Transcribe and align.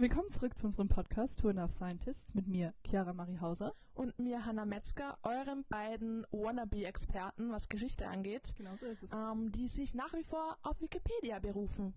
Willkommen 0.00 0.30
zurück 0.30 0.56
zu 0.56 0.64
unserem 0.66 0.88
Podcast 0.88 1.40
Tour 1.40 1.54
of 1.62 1.74
Scientists 1.74 2.32
mit 2.32 2.48
mir, 2.48 2.72
Chiara 2.86 3.12
Marie 3.12 3.38
Hauser. 3.38 3.74
Und 3.92 4.18
mir, 4.18 4.46
Hannah 4.46 4.64
Metzger, 4.64 5.18
euren 5.22 5.66
beiden 5.68 6.26
Wannabe-Experten, 6.30 7.52
was 7.52 7.68
Geschichte 7.68 8.08
angeht. 8.08 8.54
Genau 8.56 8.74
so 8.76 8.86
ist 8.86 9.02
es. 9.02 9.10
Ähm, 9.12 9.52
die 9.52 9.68
sich 9.68 9.92
nach 9.92 10.14
wie 10.14 10.24
vor 10.24 10.56
auf 10.62 10.80
Wikipedia 10.80 11.38
berufen. 11.38 11.92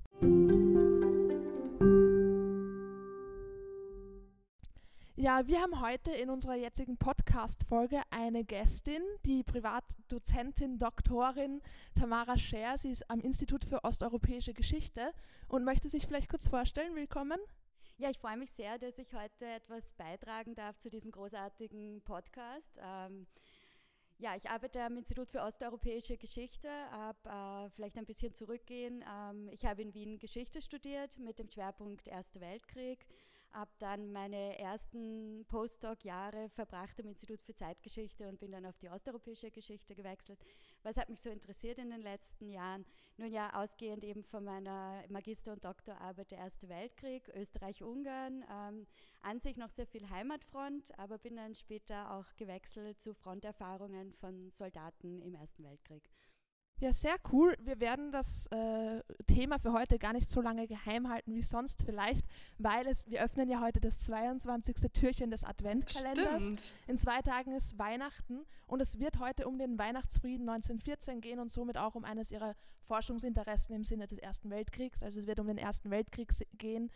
Ja, 5.15 5.47
wir 5.47 5.61
haben 5.61 5.79
heute 5.79 6.11
in 6.11 6.29
unserer 6.29 6.55
jetzigen 6.55 6.97
Podcast-Folge 6.97 8.01
eine 8.09 8.43
Gästin, 8.43 9.01
die 9.25 9.43
Privatdozentin, 9.43 10.77
Doktorin 10.77 11.61
Tamara 11.95 12.38
Scher. 12.38 12.77
Sie 12.77 12.91
ist 12.91 13.09
am 13.09 13.21
Institut 13.21 13.63
für 13.63 13.85
Osteuropäische 13.85 14.54
Geschichte 14.54 15.13
und 15.47 15.63
möchte 15.63 15.88
sich 15.88 16.05
vielleicht 16.05 16.27
kurz 16.27 16.49
vorstellen. 16.49 16.95
Willkommen. 16.95 17.39
Ja, 17.98 18.10
ich 18.10 18.18
freue 18.18 18.38
mich 18.38 18.50
sehr, 18.50 18.80
dass 18.80 18.98
ich 18.98 19.14
heute 19.14 19.46
etwas 19.46 19.94
beitragen 19.94 20.55
darf 20.55 20.80
zu 20.80 20.90
diesem 20.90 21.12
großartigen 21.12 22.02
Podcast. 22.02 22.80
Ähm, 22.81 23.27
ja, 24.17 24.36
ich 24.36 24.50
arbeite 24.50 24.81
am 24.81 24.98
Institut 24.98 25.30
für 25.30 25.41
Osteuropäische 25.41 26.17
Geschichte, 26.17 26.70
ab, 26.91 27.17
äh, 27.26 27.70
vielleicht 27.70 27.98
ein 28.00 28.05
bisschen 28.05 28.34
zurückgehen. 28.34 29.03
Ähm, 29.08 29.48
ich 29.50 29.64
habe 29.66 29.84
in 29.84 29.94
Wien 29.94 30.17
Geschichte 30.17 30.62
studiert 30.62 31.20
mit 31.20 31.38
dem 31.38 31.50
Schwerpunkt 31.50 32.08
Erster 32.08 32.41
Weltkrieg 32.41 33.05
habe 33.53 33.71
dann 33.80 34.12
meine 34.12 34.57
ersten 34.57 35.45
Postdoc-Jahre 35.48 36.49
verbracht 36.49 36.99
am 36.99 37.07
Institut 37.07 37.41
für 37.41 37.53
Zeitgeschichte 37.53 38.27
und 38.27 38.39
bin 38.39 38.52
dann 38.52 38.66
auf 38.66 38.77
die 38.80 38.89
osteuropäische 38.89 39.52
Geschichte 39.52 39.95
gewechselt. 39.95 40.39
Was 40.81 40.98
hat 40.98 41.09
mich 41.09 41.21
so 41.21 41.30
interessiert 41.30 41.80
in 41.80 41.91
den 41.91 42.02
letzten 42.02 42.49
Jahren? 42.49 42.85
Nun 43.17 43.31
ja, 43.31 43.53
ausgehend 43.53 44.03
eben 44.03 44.23
von 44.23 44.44
meiner 44.44 45.03
Magister- 45.09 45.53
und 45.53 45.63
Doktorarbeit 45.63 46.31
der 46.31 46.39
Erste 46.39 46.67
Weltkrieg, 46.67 47.30
Österreich-Ungarn, 47.35 48.44
ähm, 48.49 48.88
an 49.21 49.39
sich 49.39 49.55
noch 49.55 49.70
sehr 49.70 49.88
viel 49.88 50.09
Heimatfront, 50.09 50.97
aber 50.97 51.17
bin 51.17 51.35
dann 51.35 51.55
später 51.55 52.11
auch 52.11 52.35
gewechselt 52.35 53.00
zu 53.00 53.13
Fronterfahrungen 53.13 54.13
von 54.13 54.50
Soldaten 54.50 55.22
im 55.22 55.35
Ersten 55.35 55.63
Weltkrieg. 55.63 56.09
Ja, 56.84 56.92
sehr 56.92 57.16
cool. 57.31 57.56
Wir 57.62 57.80
werden 57.80 58.12
das 58.12 58.48
äh, 58.48 59.02
Thema 59.26 59.58
für 59.58 59.72
heute 59.72 59.98
gar 59.98 60.12
nicht 60.12 60.30
so 60.30 60.42
lange 60.42 60.67
geheim 60.67 61.08
halten 61.08 61.34
wie 61.34 61.42
sonst 61.42 61.81
vielleicht, 61.86 62.25
weil 62.58 62.86
es, 62.88 63.08
wir 63.08 63.23
öffnen 63.23 63.48
ja 63.48 63.62
heute 63.62 63.80
das 63.80 64.00
22. 64.00 64.92
Türchen 64.92 65.31
des 65.31 65.45
Adventkalenders. 65.45 66.44
Stimmt. 66.44 66.75
In 66.88 66.98
zwei 66.98 67.22
Tagen 67.22 67.56
ist 67.56 67.80
Weihnachten 67.80 68.45
und 68.67 68.81
es 68.81 69.00
wird 69.00 69.20
heute 69.20 69.48
um 69.48 69.58
den 69.58 69.80
Weihnachtsfrieden 69.80 70.50
1914 70.50 71.22
gehen 71.22 71.40
und 71.40 71.53
somit 71.53 71.78
auch 71.78 71.95
um 71.95 72.03
eines 72.03 72.31
ihrer 72.31 72.53
Forschungsinteressen 72.81 73.73
im 73.73 73.86
Sinne 73.86 74.06
des 74.06 74.20
Ersten 74.20 74.50
Weltkriegs. 74.50 75.03
Also 75.03 75.22
es 75.22 75.25
wird 75.25 75.40
um 75.40 75.47
den 75.47 75.58
Ersten 75.58 75.90
Weltkrieg 75.90 76.34
gehen. 76.58 76.92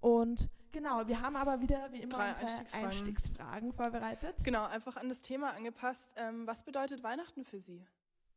Und 0.00 0.50
genau, 0.70 1.08
wir 1.08 1.20
haben 1.20 1.34
aber 1.34 1.60
wieder 1.60 1.90
wie 1.90 1.98
immer 1.98 2.14
Drei 2.14 2.28
unsere 2.28 2.42
Einstiegsfragen. 2.46 2.90
Einstiegsfragen 2.90 3.72
vorbereitet. 3.72 4.36
Genau, 4.44 4.66
einfach 4.66 4.96
an 4.96 5.08
das 5.08 5.20
Thema 5.20 5.50
angepasst. 5.50 6.14
Ähm, 6.14 6.46
was 6.46 6.62
bedeutet 6.62 7.02
Weihnachten 7.02 7.42
für 7.42 7.60
Sie? 7.60 7.84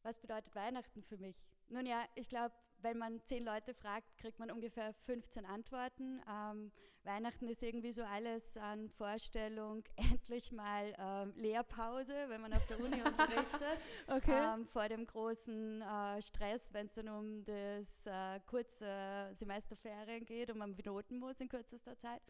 Was 0.06 0.20
bedeutet 0.20 0.54
Weihnachten 0.54 1.02
für 1.02 1.18
mich? 1.18 1.36
Nun 1.68 1.88
ja, 1.88 2.06
ich 2.14 2.30
glaube, 2.30 2.54
wenn 2.84 3.00
man 3.00 3.24
zehn 3.24 3.44
Leute 3.44 3.74
fragt, 3.74 4.16
kriegt 4.20 4.38
man 4.38 4.52
ungefähr 4.52 4.94
15 4.94 5.48
Antworten. 5.48 6.22
Ähm, 6.30 6.72
Weihnachten 7.04 7.48
ist 7.48 7.64
irgendwie 7.64 7.92
so 7.92 8.04
alles 8.04 8.56
an 8.56 8.88
Vorstellung, 8.92 9.84
endlich 9.96 10.52
mal 10.52 10.94
ähm, 11.00 11.34
Lehrpause, 11.36 12.14
wenn 12.28 12.40
man 12.40 12.54
auf 12.54 12.68
der 12.68 12.80
Uni 12.80 13.02
unterrichtet. 13.04 13.80
Okay. 14.06 14.54
Ähm, 14.54 14.68
vor 14.68 14.88
dem 14.90 15.08
großen 15.08 15.82
äh, 15.82 16.22
Stress, 16.22 16.68
wenn 16.72 16.86
es 16.86 16.94
dann 16.94 17.10
um 17.10 17.44
das 17.44 18.06
äh, 18.06 18.40
kurze 18.46 19.32
Semesterferien 19.34 20.24
geht 20.24 20.52
und 20.52 20.60
man 20.60 20.76
benoten 20.76 21.18
muss 21.18 21.42
in 21.42 21.50
kürzester 21.50 21.98
Zeit. 21.98 22.22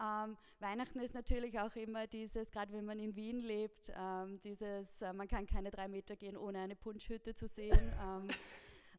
Ähm, 0.00 0.36
Weihnachten 0.58 1.00
ist 1.00 1.14
natürlich 1.14 1.58
auch 1.58 1.74
immer 1.76 2.06
dieses, 2.06 2.50
gerade 2.50 2.72
wenn 2.72 2.84
man 2.84 2.98
in 2.98 3.14
Wien 3.14 3.40
lebt, 3.40 3.92
ähm, 3.96 4.40
dieses, 4.40 5.02
äh, 5.02 5.12
man 5.12 5.28
kann 5.28 5.46
keine 5.46 5.70
drei 5.70 5.88
Meter 5.88 6.16
gehen, 6.16 6.36
ohne 6.36 6.60
eine 6.60 6.76
Punschhütte 6.76 7.34
zu 7.34 7.46
sehen. 7.46 7.92
ähm, 8.02 8.28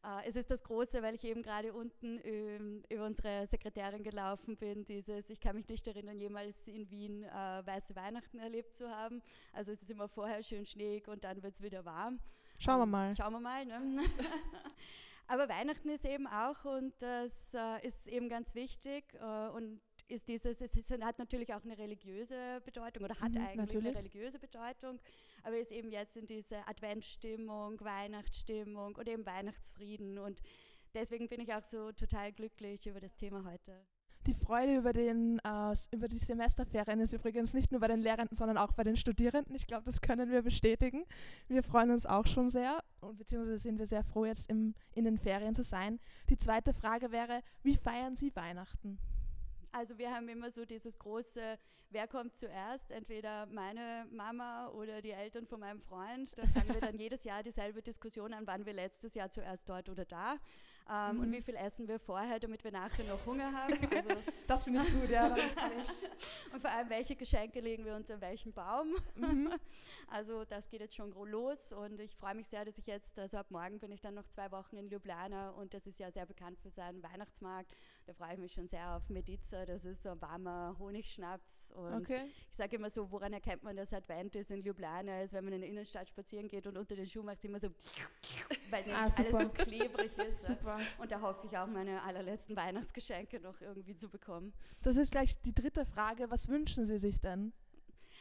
äh, 0.04 0.28
es 0.28 0.36
ist 0.36 0.50
das 0.50 0.62
Große, 0.62 1.02
weil 1.02 1.14
ich 1.14 1.24
eben 1.24 1.42
gerade 1.42 1.72
unten 1.72 2.20
ähm, 2.24 2.82
über 2.90 3.06
unsere 3.06 3.46
Sekretärin 3.46 4.02
gelaufen 4.02 4.56
bin, 4.56 4.84
dieses, 4.84 5.30
ich 5.30 5.40
kann 5.40 5.56
mich 5.56 5.68
nicht 5.68 5.86
erinnern, 5.86 6.18
jemals 6.18 6.66
in 6.68 6.90
Wien 6.90 7.24
äh, 7.24 7.66
weiße 7.66 7.96
Weihnachten 7.96 8.38
erlebt 8.38 8.76
zu 8.76 8.88
haben. 8.90 9.22
Also 9.52 9.72
es 9.72 9.82
ist 9.82 9.90
immer 9.90 10.08
vorher 10.08 10.42
schön 10.42 10.66
schneeig 10.66 11.08
und 11.08 11.24
dann 11.24 11.42
wird 11.42 11.54
es 11.54 11.62
wieder 11.62 11.84
warm. 11.84 12.20
Schauen 12.58 12.80
wir 12.80 12.86
mal. 12.86 13.16
Schauen 13.16 13.32
wir 13.32 13.40
mal. 13.40 13.64
Ne? 13.64 14.02
Aber 15.26 15.48
Weihnachten 15.48 15.88
ist 15.88 16.04
eben 16.04 16.26
auch, 16.26 16.64
und 16.66 16.92
das 17.00 17.54
äh, 17.54 17.86
ist 17.86 18.06
eben 18.06 18.28
ganz 18.28 18.54
wichtig, 18.54 19.04
äh, 19.14 19.48
und 19.48 19.80
ist 20.14 20.28
dieses, 20.28 20.60
es 20.60 20.74
ist, 20.74 20.90
hat 21.02 21.18
natürlich 21.18 21.52
auch 21.52 21.62
eine 21.64 21.76
religiöse 21.76 22.62
Bedeutung 22.64 23.04
oder 23.04 23.14
hat 23.20 23.32
Mhm, 23.32 23.38
eigentlich 23.38 23.56
natürlich. 23.56 23.88
eine 23.88 23.98
religiöse 23.98 24.38
Bedeutung, 24.38 24.98
aber 25.42 25.58
ist 25.58 25.72
eben 25.72 25.90
jetzt 25.90 26.16
in 26.16 26.26
diese 26.26 26.66
Adventsstimmung, 26.66 27.80
Weihnachtsstimmung 27.80 28.94
und 28.96 29.08
eben 29.08 29.26
Weihnachtsfrieden 29.26 30.18
und 30.18 30.40
deswegen 30.94 31.28
bin 31.28 31.40
ich 31.40 31.52
auch 31.52 31.64
so 31.64 31.92
total 31.92 32.32
glücklich 32.32 32.86
über 32.86 33.00
das 33.00 33.14
Thema 33.16 33.44
heute. 33.44 33.84
Die 34.26 34.32
Freude 34.34 34.76
über, 34.78 34.94
den, 34.94 35.38
äh, 35.44 35.74
über 35.90 36.08
die 36.08 36.16
Semesterferien 36.16 36.98
ist 37.00 37.12
übrigens 37.12 37.52
nicht 37.52 37.70
nur 37.72 37.80
bei 37.82 37.88
den 37.88 38.00
Lehrenden, 38.00 38.34
sondern 38.34 38.56
auch 38.56 38.72
bei 38.72 38.82
den 38.82 38.96
Studierenden. 38.96 39.54
Ich 39.54 39.66
glaube, 39.66 39.84
das 39.84 40.00
können 40.00 40.30
wir 40.30 40.40
bestätigen. 40.40 41.04
Wir 41.46 41.62
freuen 41.62 41.90
uns 41.90 42.06
auch 42.06 42.26
schon 42.26 42.48
sehr 42.48 42.82
und 43.00 43.18
beziehungsweise 43.18 43.58
sind 43.58 43.78
wir 43.78 43.84
sehr 43.84 44.02
froh, 44.02 44.24
jetzt 44.24 44.48
im, 44.48 44.74
in 44.94 45.04
den 45.04 45.18
Ferien 45.18 45.54
zu 45.54 45.62
sein. 45.62 46.00
Die 46.30 46.38
zweite 46.38 46.72
Frage 46.72 47.12
wäre, 47.12 47.42
wie 47.62 47.76
feiern 47.76 48.16
Sie 48.16 48.34
Weihnachten? 48.34 48.98
Also 49.76 49.98
wir 49.98 50.14
haben 50.14 50.28
immer 50.28 50.50
so 50.50 50.64
dieses 50.64 50.96
große, 51.00 51.58
wer 51.90 52.06
kommt 52.06 52.36
zuerst, 52.36 52.92
entweder 52.92 53.46
meine 53.46 54.06
Mama 54.12 54.68
oder 54.68 55.02
die 55.02 55.10
Eltern 55.10 55.46
von 55.46 55.58
meinem 55.58 55.80
Freund. 55.80 56.30
Da 56.38 56.46
fangen 56.46 56.68
wir 56.74 56.80
dann 56.80 56.96
jedes 56.98 57.24
Jahr 57.24 57.42
dieselbe 57.42 57.82
Diskussion 57.82 58.32
an, 58.34 58.46
wann 58.46 58.64
wir 58.66 58.72
letztes 58.72 59.14
Jahr 59.14 59.30
zuerst 59.30 59.68
dort 59.68 59.88
oder 59.88 60.04
da 60.04 60.36
ähm, 60.88 61.18
und 61.20 61.28
Mhm. 61.28 61.32
wie 61.32 61.42
viel 61.42 61.56
essen 61.56 61.88
wir 61.88 61.98
vorher, 61.98 62.38
damit 62.38 62.62
wir 62.62 62.70
nachher 62.70 63.04
noch 63.04 63.26
Hunger 63.26 63.52
haben. 63.52 63.74
Also, 63.96 64.10
Das 64.46 64.64
finde 64.64 64.82
ich 64.82 64.92
gut, 64.92 65.08
ja. 65.08 65.28
Das 65.30 65.54
kann 65.54 65.72
ich. 65.80 66.52
und 66.52 66.60
vor 66.60 66.70
allem, 66.70 66.90
welche 66.90 67.16
Geschenke 67.16 67.60
legen 67.60 67.84
wir 67.84 67.96
unter 67.96 68.20
welchem 68.20 68.52
Baum. 68.52 68.94
Mhm. 69.16 69.52
Also 70.08 70.44
das 70.44 70.68
geht 70.68 70.80
jetzt 70.80 70.94
schon 70.94 71.12
los 71.28 71.72
und 71.72 71.98
ich 71.98 72.14
freue 72.14 72.34
mich 72.34 72.46
sehr, 72.46 72.64
dass 72.64 72.78
ich 72.78 72.86
jetzt, 72.86 73.18
also 73.18 73.38
ab 73.38 73.50
morgen 73.50 73.80
bin 73.80 73.90
ich 73.90 74.00
dann 74.00 74.14
noch 74.14 74.28
zwei 74.28 74.50
Wochen 74.52 74.76
in 74.76 74.88
Ljubljana 74.88 75.50
und 75.50 75.74
das 75.74 75.86
ist 75.86 75.98
ja 75.98 76.10
sehr 76.12 76.26
bekannt 76.26 76.58
für 76.60 76.70
seinen 76.70 77.02
Weihnachtsmarkt. 77.02 77.74
Da 78.06 78.12
freue 78.12 78.34
ich 78.34 78.38
mich 78.38 78.52
schon 78.52 78.66
sehr 78.68 78.94
auf 78.96 79.08
Mediza, 79.08 79.64
das 79.66 79.84
ist 79.84 80.02
so 80.02 80.10
ein 80.10 80.20
warmer 80.20 80.76
Honigschnaps 80.78 81.70
und 81.74 81.94
Okay. 82.02 82.26
ich 82.50 82.56
sage 82.56 82.76
immer 82.76 82.90
so, 82.90 83.10
woran 83.10 83.32
erkennt 83.32 83.62
man, 83.64 83.74
dass 83.76 83.92
Advent 83.92 84.36
ist 84.36 84.50
in 84.50 84.62
Ljubljana, 84.62 85.22
ist, 85.22 85.32
wenn 85.32 85.44
man 85.44 85.54
in 85.54 85.60
der 85.62 85.70
Innenstadt 85.70 86.08
spazieren 86.08 86.46
geht 86.48 86.66
und 86.66 86.76
unter 86.76 86.94
den 86.94 87.06
Schuhen 87.08 87.24
macht 87.26 87.38
es 87.38 87.44
immer 87.44 87.58
so, 87.58 87.68
weil 88.70 88.84
Ah, 88.94 89.08
alles 89.16 89.30
so 89.42 89.48
klebrig 89.48 90.16
ist. 90.18 90.44
Super. 90.44 90.78
Und 90.98 91.10
da 91.10 91.20
hoffe 91.20 91.46
ich 91.46 91.56
auch 91.58 91.66
meine 91.66 92.02
allerletzten 92.02 92.54
Weihnachtsgeschenke 92.54 93.40
noch 93.40 93.60
irgendwie 93.60 93.96
zu 93.96 94.08
bekommen. 94.08 94.33
Das 94.82 94.96
ist 94.96 95.10
gleich 95.10 95.40
die 95.42 95.54
dritte 95.54 95.84
Frage. 95.84 96.30
Was 96.30 96.48
wünschen 96.48 96.84
Sie 96.84 96.98
sich 96.98 97.20
denn? 97.20 97.52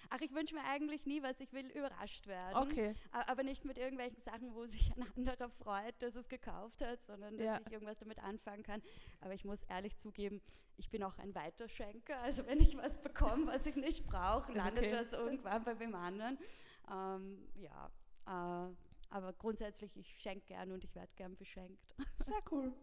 Ach, 0.09 0.21
ich 0.21 0.33
wünsche 0.33 0.53
mir 0.55 0.63
eigentlich 0.65 1.05
nie 1.05 1.21
was, 1.23 1.39
ich 1.39 1.51
will 1.53 1.67
überrascht 1.71 2.27
werden. 2.27 2.55
Okay. 2.55 2.93
Aber 3.11 3.43
nicht 3.43 3.65
mit 3.65 3.77
irgendwelchen 3.77 4.19
Sachen, 4.19 4.53
wo 4.53 4.65
sich 4.65 4.91
ein 4.95 5.05
anderer 5.15 5.49
freut, 5.49 5.95
dass 6.01 6.15
es 6.15 6.29
gekauft 6.29 6.81
hat, 6.81 7.03
sondern 7.03 7.37
dass 7.37 7.45
Ja. 7.45 7.59
ich 7.65 7.71
irgendwas 7.71 7.97
damit 7.97 8.19
anfangen 8.19 8.63
kann. 8.63 8.81
Aber 9.21 9.33
ich 9.33 9.45
muss 9.45 9.63
ehrlich 9.63 9.97
zugeben, 9.97 10.41
ich 10.77 10.89
bin 10.89 11.03
auch 11.03 11.17
ein 11.19 11.33
Weiterschenker. 11.35 12.19
Also 12.21 12.45
wenn 12.47 12.59
ich 12.59 12.75
was 12.77 13.01
bekomme, 13.01 13.47
was 13.47 13.65
ich 13.65 13.75
nicht 13.75 14.05
brauche, 14.05 14.51
landet 14.51 14.85
okay. 14.85 14.91
das 14.91 15.13
irgendwann 15.13 15.63
bei 15.63 15.79
wem 15.79 15.95
anderen. 15.95 16.37
Ähm, 16.91 17.47
ja, 17.55 17.91
äh, 18.25 18.73
aber 19.09 19.33
grundsätzlich, 19.33 19.95
ich 19.95 20.19
schenke 20.19 20.47
gern 20.47 20.71
und 20.71 20.83
ich 20.83 20.95
werde 20.95 21.11
gern 21.15 21.35
beschenkt. 21.35 21.95
Sehr 22.19 22.41
cool. 22.51 22.73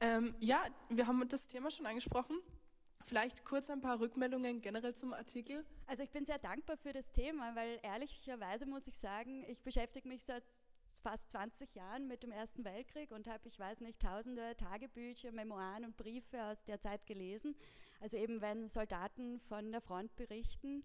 Ähm, 0.00 0.34
ja, 0.40 0.62
wir 0.88 1.06
haben 1.06 1.26
das 1.28 1.46
Thema 1.46 1.70
schon 1.70 1.86
angesprochen. 1.86 2.36
Vielleicht 3.04 3.44
kurz 3.44 3.68
ein 3.70 3.80
paar 3.80 3.98
Rückmeldungen 3.98 4.60
generell 4.60 4.94
zum 4.94 5.12
Artikel. 5.12 5.64
Also 5.86 6.02
ich 6.02 6.10
bin 6.10 6.24
sehr 6.24 6.38
dankbar 6.38 6.76
für 6.76 6.92
das 6.92 7.10
Thema, 7.10 7.54
weil 7.56 7.80
ehrlicherweise 7.82 8.66
muss 8.66 8.86
ich 8.86 8.96
sagen, 8.96 9.44
ich 9.48 9.60
beschäftige 9.60 10.08
mich 10.08 10.22
seit 10.22 10.44
fast 11.02 11.30
20 11.32 11.74
Jahren 11.74 12.06
mit 12.06 12.22
dem 12.22 12.30
Ersten 12.30 12.64
Weltkrieg 12.64 13.10
und 13.10 13.26
habe, 13.26 13.48
ich 13.48 13.58
weiß 13.58 13.80
nicht, 13.80 14.00
tausende 14.00 14.56
Tagebücher, 14.56 15.32
Memoiren 15.32 15.84
und 15.84 15.96
Briefe 15.96 16.44
aus 16.44 16.62
der 16.64 16.80
Zeit 16.80 17.06
gelesen. 17.06 17.56
Also 18.00 18.16
eben, 18.16 18.40
wenn 18.40 18.68
Soldaten 18.68 19.40
von 19.40 19.72
der 19.72 19.80
Front 19.80 20.14
berichten. 20.16 20.84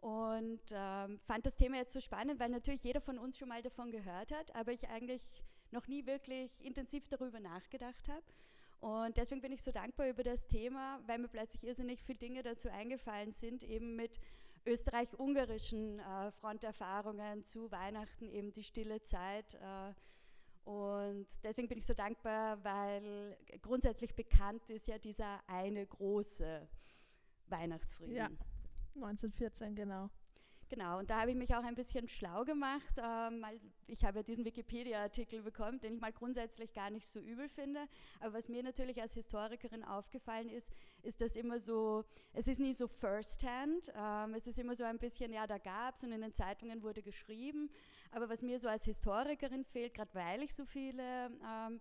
Und 0.00 0.60
ähm, 0.70 1.18
fand 1.26 1.44
das 1.44 1.56
Thema 1.56 1.76
jetzt 1.76 1.92
so 1.92 2.00
spannend, 2.00 2.38
weil 2.38 2.50
natürlich 2.50 2.84
jeder 2.84 3.00
von 3.00 3.18
uns 3.18 3.36
schon 3.36 3.48
mal 3.48 3.62
davon 3.62 3.90
gehört 3.90 4.30
hat, 4.30 4.54
aber 4.54 4.72
ich 4.72 4.88
eigentlich 4.88 5.22
noch 5.70 5.88
nie 5.88 6.06
wirklich 6.06 6.50
intensiv 6.64 7.08
darüber 7.08 7.40
nachgedacht 7.40 8.08
habe. 8.08 8.24
Und 8.80 9.16
deswegen 9.16 9.40
bin 9.40 9.52
ich 9.52 9.62
so 9.62 9.72
dankbar 9.72 10.08
über 10.08 10.22
das 10.22 10.46
Thema, 10.46 11.00
weil 11.06 11.18
mir 11.18 11.28
plötzlich 11.28 11.64
irrsinnig 11.64 12.00
viele 12.00 12.18
Dinge 12.18 12.42
dazu 12.42 12.68
eingefallen 12.70 13.32
sind, 13.32 13.64
eben 13.64 13.96
mit 13.96 14.20
österreich-ungarischen 14.66 15.98
äh, 15.98 16.30
Fronterfahrungen 16.30 17.44
zu 17.44 17.70
Weihnachten, 17.72 18.28
eben 18.28 18.52
die 18.52 18.62
stille 18.62 19.00
Zeit. 19.02 19.54
Äh, 19.54 19.94
und 20.68 21.26
deswegen 21.44 21.66
bin 21.66 21.78
ich 21.78 21.86
so 21.86 21.94
dankbar, 21.94 22.62
weil 22.62 23.36
grundsätzlich 23.62 24.14
bekannt 24.14 24.68
ist 24.70 24.86
ja 24.86 24.98
dieser 24.98 25.40
eine 25.48 25.86
große 25.86 26.68
Weihnachtsfrieden. 27.46 28.14
Ja, 28.14 28.26
1914, 28.94 29.74
genau. 29.74 30.10
Genau, 30.70 30.98
und 30.98 31.08
da 31.08 31.20
habe 31.20 31.30
ich 31.30 31.36
mich 31.36 31.54
auch 31.54 31.64
ein 31.64 31.74
bisschen 31.74 32.08
schlau 32.08 32.44
gemacht. 32.44 32.94
Ähm, 33.02 33.44
ich 33.86 34.04
habe 34.04 34.18
ja 34.18 34.22
diesen 34.22 34.44
Wikipedia-Artikel 34.44 35.42
bekommen, 35.42 35.80
den 35.80 35.94
ich 35.94 36.00
mal 36.00 36.12
grundsätzlich 36.12 36.74
gar 36.74 36.90
nicht 36.90 37.06
so 37.06 37.20
übel 37.20 37.48
finde. 37.48 37.80
Aber 38.20 38.34
was 38.34 38.50
mir 38.50 38.62
natürlich 38.62 39.00
als 39.00 39.14
Historikerin 39.14 39.82
aufgefallen 39.82 40.50
ist, 40.50 40.70
ist, 41.02 41.22
dass 41.22 41.36
immer 41.36 41.58
so, 41.58 42.04
es 42.34 42.48
ist 42.48 42.60
nie 42.60 42.74
so 42.74 42.86
first-hand. 42.86 43.90
Ähm, 43.94 44.34
es 44.34 44.46
ist 44.46 44.58
immer 44.58 44.74
so 44.74 44.84
ein 44.84 44.98
bisschen, 44.98 45.32
ja, 45.32 45.46
da 45.46 45.56
gab 45.56 45.94
es 45.94 46.04
und 46.04 46.12
in 46.12 46.20
den 46.20 46.34
Zeitungen 46.34 46.82
wurde 46.82 47.02
geschrieben. 47.02 47.70
Aber 48.10 48.28
was 48.28 48.42
mir 48.42 48.60
so 48.60 48.68
als 48.68 48.84
Historikerin 48.84 49.64
fehlt, 49.64 49.94
gerade 49.94 50.14
weil 50.14 50.42
ich 50.42 50.54
so 50.54 50.66
viele 50.66 51.30
ähm, 51.42 51.80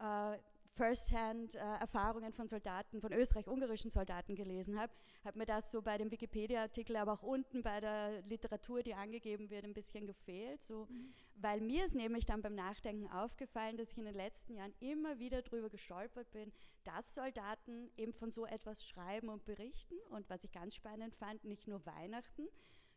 äh, 0.00 0.38
First-Hand-Erfahrungen 0.74 2.32
von 2.32 2.48
Soldaten, 2.48 3.00
von 3.00 3.12
österreich-ungarischen 3.12 3.90
Soldaten 3.90 4.34
gelesen 4.34 4.78
habe, 4.78 4.92
hat 5.24 5.36
mir 5.36 5.46
das 5.46 5.70
so 5.70 5.82
bei 5.82 5.98
dem 5.98 6.10
Wikipedia-Artikel, 6.10 6.96
aber 6.96 7.12
auch 7.12 7.22
unten 7.22 7.62
bei 7.62 7.80
der 7.80 8.22
Literatur, 8.22 8.82
die 8.82 8.94
angegeben 8.94 9.50
wird, 9.50 9.64
ein 9.64 9.72
bisschen 9.72 10.06
gefehlt. 10.06 10.62
So, 10.62 10.86
mhm. 10.86 11.14
Weil 11.36 11.60
mir 11.60 11.84
ist 11.84 11.94
nämlich 11.94 12.26
dann 12.26 12.42
beim 12.42 12.56
Nachdenken 12.56 13.08
aufgefallen, 13.08 13.76
dass 13.76 13.92
ich 13.92 13.98
in 13.98 14.04
den 14.04 14.16
letzten 14.16 14.54
Jahren 14.54 14.74
immer 14.80 15.18
wieder 15.20 15.42
darüber 15.42 15.70
gestolpert 15.70 16.30
bin, 16.32 16.52
dass 16.82 17.14
Soldaten 17.14 17.90
eben 17.96 18.12
von 18.12 18.30
so 18.30 18.44
etwas 18.44 18.84
schreiben 18.84 19.28
und 19.28 19.44
berichten. 19.44 19.94
Und 20.10 20.28
was 20.28 20.42
ich 20.42 20.50
ganz 20.50 20.74
spannend 20.74 21.14
fand, 21.14 21.44
nicht 21.44 21.68
nur 21.68 21.86
Weihnachten, 21.86 22.48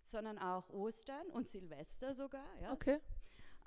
sondern 0.01 0.39
auch 0.39 0.69
Ostern 0.69 1.27
und 1.27 1.47
Silvester 1.47 2.15
sogar. 2.15 2.45
Ja. 2.61 2.73
Okay. 2.73 2.99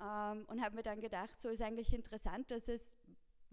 Ähm, 0.01 0.45
und 0.47 0.61
habe 0.63 0.75
mir 0.75 0.83
dann 0.83 0.99
gedacht, 0.99 1.39
so 1.39 1.49
ist 1.49 1.61
eigentlich 1.61 1.93
interessant, 1.93 2.49
dass 2.49 2.67
es 2.67 2.95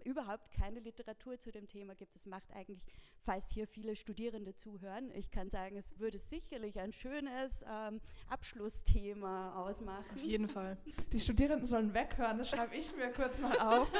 überhaupt 0.03 0.51
keine 0.51 0.79
Literatur 0.79 1.37
zu 1.37 1.51
dem 1.51 1.67
Thema 1.67 1.95
gibt. 1.95 2.15
Das 2.15 2.25
macht 2.25 2.51
eigentlich, 2.53 2.85
falls 3.21 3.49
hier 3.49 3.67
viele 3.67 3.95
Studierende 3.95 4.55
zuhören, 4.55 5.11
ich 5.15 5.31
kann 5.31 5.49
sagen, 5.49 5.77
es 5.77 5.99
würde 5.99 6.17
sicherlich 6.17 6.79
ein 6.79 6.93
schönes 6.93 7.63
ähm, 7.69 8.01
Abschlussthema 8.29 9.55
ausmachen. 9.55 10.05
Auf 10.15 10.23
jeden 10.23 10.47
Fall. 10.47 10.77
Die 11.11 11.19
Studierenden 11.19 11.65
sollen 11.65 11.93
weghören, 11.93 12.39
das 12.39 12.49
schreibe 12.49 12.75
ich 12.75 12.95
mir 12.95 13.11
kurz 13.11 13.39
mal 13.39 13.57
auf. 13.59 13.91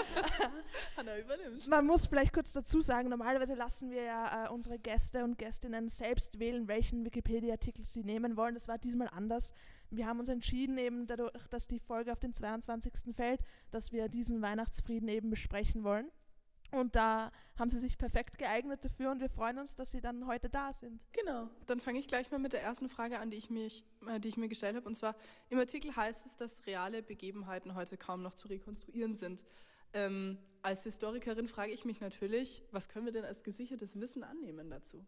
Hanna 0.98 1.18
übernimmt. 1.18 1.68
Man 1.68 1.86
muss 1.86 2.08
vielleicht 2.08 2.34
kurz 2.34 2.54
dazu 2.54 2.82
sagen, 2.82 3.10
normalerweise 3.10 3.56
lassen 3.56 3.92
wir 3.92 4.04
ja 4.04 4.46
äh, 4.46 4.50
unsere 4.50 4.80
Gäste 4.80 5.24
und 5.24 5.38
Gästinnen 5.38 5.90
selbst 5.90 6.40
wählen, 6.40 6.68
welchen 6.68 7.06
Wikipedia-Artikel 7.06 7.84
sie 7.84 8.04
nehmen 8.04 8.38
wollen. 8.38 8.54
Das 8.54 8.68
war 8.68 8.78
diesmal 8.78 9.10
anders. 9.10 9.54
Wir 9.92 10.08
haben 10.08 10.20
uns 10.20 10.30
entschieden, 10.30 10.78
eben 10.78 11.08
dadurch, 11.08 11.32
dass 11.50 11.68
die 11.68 11.80
Folge 11.80 12.12
auf 12.12 12.20
den 12.20 12.34
22. 12.34 13.16
fällt, 13.16 13.42
dass 13.72 13.92
wir 13.92 14.08
diesen 14.08 14.42
Weihnachtsfrieden 14.42 15.10
eben 15.10 15.30
besprechen 15.30 15.84
wollen. 15.84 16.12
Und 16.72 16.96
da 16.96 17.32
haben 17.58 17.70
sie 17.70 17.80
sich 17.80 17.98
perfekt 17.98 18.38
geeignet 18.38 18.86
dafür 18.86 19.10
und 19.10 19.20
wir 19.20 19.30
freuen 19.30 19.58
uns, 19.58 19.76
dass 19.76 19.90
sie 19.92 20.02
dann 20.02 20.28
heute 20.28 20.50
da 20.50 20.72
sind. 20.72 21.06
Genau, 21.14 21.50
dann 21.66 21.80
fange 21.80 21.98
ich 21.98 22.08
gleich 22.08 22.30
mal 22.30 22.40
mit 22.40 22.54
der 22.54 22.62
ersten 22.62 22.90
Frage 22.90 23.20
an, 23.20 23.32
die 23.32 23.38
ich, 23.38 23.50
mich, 23.50 23.84
äh, 24.08 24.20
die 24.20 24.28
ich 24.28 24.38
mir 24.38 24.48
gestellt 24.48 24.76
habe. 24.76 24.88
Und 24.88 24.96
zwar, 24.96 25.16
im 25.50 25.58
Artikel 25.58 25.96
heißt 25.96 26.28
es, 26.28 26.36
dass 26.38 26.68
reale 26.68 27.02
Begebenheiten 27.02 27.74
heute 27.74 27.98
kaum 27.98 28.22
noch 28.22 28.36
zu 28.36 28.48
rekonstruieren 28.48 29.16
sind. 29.16 29.44
Ähm, 29.94 30.38
als 30.62 30.84
Historikerin 30.84 31.48
frage 31.48 31.72
ich 31.72 31.86
mich 31.86 32.00
natürlich, 32.00 32.62
was 32.72 32.88
können 32.88 33.06
wir 33.06 33.14
denn 33.14 33.26
als 33.26 33.44
gesichertes 33.44 34.00
Wissen 34.00 34.24
annehmen 34.24 34.70
dazu? 34.70 35.04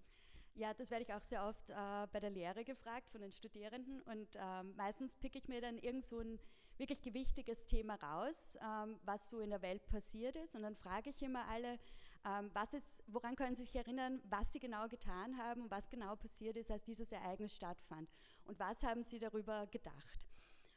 Ja, 0.56 0.74
das 0.74 0.92
werde 0.92 1.04
ich 1.04 1.14
auch 1.14 1.24
sehr 1.24 1.46
oft 1.46 1.70
äh, 1.70 1.74
bei 2.12 2.20
der 2.20 2.30
Lehre 2.30 2.66
gefragt 2.66 3.10
von 3.10 3.22
den 3.22 3.32
Studierenden 3.32 4.02
und 4.02 4.28
ähm, 4.36 4.76
meistens 4.76 5.16
picke 5.16 5.38
ich 5.38 5.48
mir 5.48 5.62
dann 5.62 5.78
irgend 5.78 6.04
so 6.04 6.20
ein 6.20 6.40
wirklich 6.78 7.02
gewichtiges 7.02 7.66
Thema 7.66 7.96
raus, 7.96 8.58
ähm, 8.62 9.00
was 9.06 9.30
so 9.30 9.40
in 9.40 9.50
der 9.50 9.62
Welt 9.62 9.88
passiert 9.88 10.36
ist 10.36 10.56
und 10.56 10.64
dann 10.64 10.76
frage 10.76 11.12
ich 11.12 11.22
immer 11.22 11.48
alle, 11.48 11.80
ähm, 12.26 12.52
was 12.54 12.74
ist, 12.74 13.02
woran 13.08 13.36
können 13.36 13.56
Sie 13.56 13.64
sich 13.64 13.76
erinnern, 13.76 14.22
was 14.26 14.52
Sie 14.52 14.60
genau 14.60 14.88
getan 14.88 15.38
haben 15.38 15.62
und 15.62 15.72
was 15.72 15.90
genau 15.90 16.16
passiert 16.18 16.58
ist, 16.58 16.70
als 16.70 16.84
dieses 16.84 17.12
Ereignis 17.12 17.56
stattfand 17.56 18.10
und 18.44 18.60
was 18.60 18.84
haben 18.84 19.04
Sie 19.04 19.20
darüber 19.20 19.68
gedacht. 19.68 20.28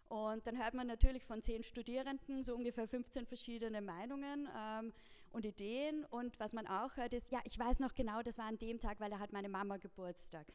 Und 0.08 0.46
dann 0.46 0.62
hört 0.62 0.74
man 0.74 0.86
natürlich 0.86 1.24
von 1.24 1.42
zehn 1.42 1.62
Studierenden 1.62 2.42
so 2.42 2.54
ungefähr 2.54 2.86
15 2.86 3.26
verschiedene 3.26 3.80
Meinungen 3.80 4.48
ähm, 4.56 4.92
und 5.34 5.44
Ideen. 5.44 6.04
Und 6.06 6.38
was 6.40 6.52
man 6.52 6.66
auch 6.66 6.96
hört, 6.96 7.12
ist, 7.12 7.30
ja, 7.30 7.40
ich 7.44 7.58
weiß 7.58 7.80
noch 7.80 7.94
genau, 7.94 8.22
das 8.22 8.38
war 8.38 8.46
an 8.46 8.58
dem 8.58 8.80
Tag, 8.80 9.00
weil 9.00 9.10
da 9.10 9.18
hat 9.18 9.32
meine 9.32 9.48
Mama 9.48 9.76
Geburtstag. 9.76 10.46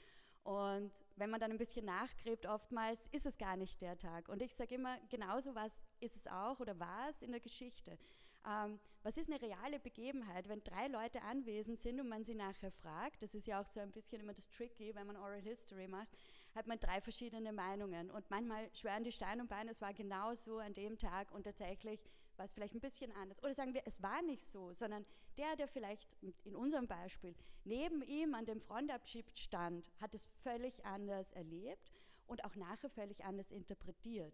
Und 0.44 0.92
wenn 1.16 1.30
man 1.30 1.40
dann 1.40 1.52
ein 1.52 1.58
bisschen 1.58 1.86
nachgräbt, 1.86 2.48
oftmals 2.48 3.04
ist 3.12 3.26
es 3.26 3.38
gar 3.38 3.58
nicht 3.58 3.82
der 3.82 3.98
Tag. 3.98 4.30
Und 4.30 4.42
ich 4.42 4.56
sage 4.56 4.76
immer, 4.76 4.98
genauso 5.10 5.54
was 5.54 5.82
ist 6.00 6.16
es 6.16 6.28
auch 6.28 6.60
oder 6.60 6.80
war 6.80 7.10
es 7.10 7.22
in 7.22 7.32
der 7.32 7.42
Geschichte. 7.42 8.00
Ähm, 8.48 8.80
was 9.04 9.18
ist 9.18 9.30
eine 9.30 9.42
reale 9.42 9.80
Begebenheit, 9.80 10.48
wenn 10.48 10.64
drei 10.64 10.88
Leute 10.88 11.22
anwesend 11.22 11.80
sind 11.80 12.00
und 12.00 12.08
man 12.08 12.24
sie 12.24 12.36
nachher 12.36 12.72
fragt? 12.72 13.22
Das 13.22 13.36
ist 13.36 13.48
ja 13.48 13.62
auch 13.62 13.68
so 13.68 13.80
ein 13.80 13.92
bisschen 13.92 14.22
immer 14.22 14.34
das 14.34 14.50
Tricky, 14.50 14.96
wenn 14.96 15.08
man 15.08 15.18
Oral 15.18 15.42
History 15.42 15.88
macht 15.88 16.10
hat 16.56 16.68
man 16.68 16.80
drei 16.80 17.02
verschiedene 17.02 17.54
Meinungen. 17.54 18.10
Und 18.12 18.30
manchmal 18.30 18.70
schwören 18.74 19.04
die 19.04 19.12
Stein 19.12 19.42
und 19.42 19.50
Beine, 19.50 19.72
es 19.72 19.82
war 19.82 19.94
genau 19.94 20.34
so 20.36 20.60
an 20.60 20.74
dem 20.74 20.98
Tag 20.98 21.32
und 21.32 21.44
tatsächlich 21.44 22.00
war 22.40 22.46
es 22.46 22.54
vielleicht 22.54 22.74
ein 22.74 22.80
bisschen 22.80 23.12
anders. 23.12 23.44
Oder 23.44 23.54
sagen 23.54 23.74
wir, 23.74 23.84
es 23.86 24.02
war 24.02 24.22
nicht 24.22 24.42
so, 24.42 24.74
sondern 24.74 25.06
der, 25.38 25.56
der 25.58 25.68
vielleicht 25.68 26.10
in 26.46 26.56
unserem 26.56 26.88
Beispiel 26.88 27.36
neben 27.66 28.02
ihm 28.02 28.34
an 28.34 28.46
dem 28.46 28.60
Frontabschied 28.60 29.26
stand, 29.38 29.92
hat 30.00 30.16
es 30.16 30.30
völlig 30.42 30.86
anders 30.86 31.32
erlebt 31.34 31.92
und 32.26 32.44
auch 32.46 32.56
nachher 32.56 32.90
völlig 32.90 33.24
anders 33.26 33.52
interpretiert. 33.52 34.34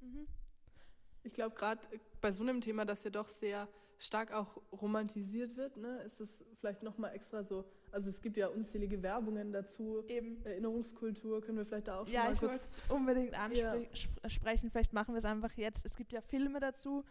Mhm. 0.00 0.28
Ich 1.22 1.32
glaube, 1.32 1.54
gerade 1.54 1.80
bei 2.20 2.32
so 2.32 2.42
einem 2.42 2.60
Thema, 2.60 2.84
das 2.84 3.02
ja 3.04 3.10
doch 3.10 3.28
sehr 3.28 3.68
stark 4.00 4.32
auch 4.32 4.60
romantisiert 4.72 5.56
wird, 5.56 5.76
ne, 5.76 5.98
ist 6.06 6.20
es 6.20 6.42
vielleicht 6.58 6.82
nochmal 6.82 7.14
extra 7.14 7.44
so. 7.44 7.64
Also 7.92 8.08
es 8.08 8.22
gibt 8.22 8.36
ja 8.36 8.48
unzählige 8.48 9.02
Werbungen 9.02 9.52
dazu. 9.52 10.02
Eben. 10.08 10.44
Erinnerungskultur 10.44 11.42
können 11.42 11.58
wir 11.58 11.66
vielleicht 11.66 11.88
da 11.88 12.00
auch 12.00 12.06
schon 12.06 12.14
ja, 12.14 12.24
mal 12.24 12.36
kurz... 12.36 12.80
Ich 12.84 12.90
unbedingt 12.90 13.34
ansprechen. 13.34 14.66
Ja. 14.66 14.70
Vielleicht 14.70 14.92
machen 14.92 15.14
wir 15.14 15.18
es 15.18 15.24
einfach 15.24 15.52
jetzt. 15.52 15.84
Es 15.84 15.96
gibt 15.96 16.12
ja 16.12 16.22
Filme 16.22 16.60
dazu, 16.60 17.04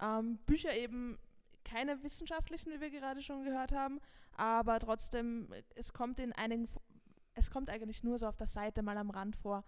ähm, 0.00 0.38
Bücher 0.46 0.76
eben 0.76 1.18
keine 1.64 2.02
wissenschaftlichen, 2.02 2.72
wie 2.72 2.80
wir 2.80 2.90
gerade 2.90 3.20
schon 3.20 3.44
gehört 3.44 3.72
haben, 3.72 4.00
aber 4.32 4.78
trotzdem, 4.78 5.52
es 5.74 5.92
kommt 5.92 6.18
in 6.20 6.32
einigen, 6.32 6.68
es 7.34 7.50
kommt 7.50 7.68
eigentlich 7.68 8.04
nur 8.04 8.18
so 8.18 8.26
auf 8.26 8.36
der 8.36 8.46
Seite 8.46 8.82
mal 8.82 8.96
am 8.96 9.10
Rand 9.10 9.36
vor. 9.36 9.64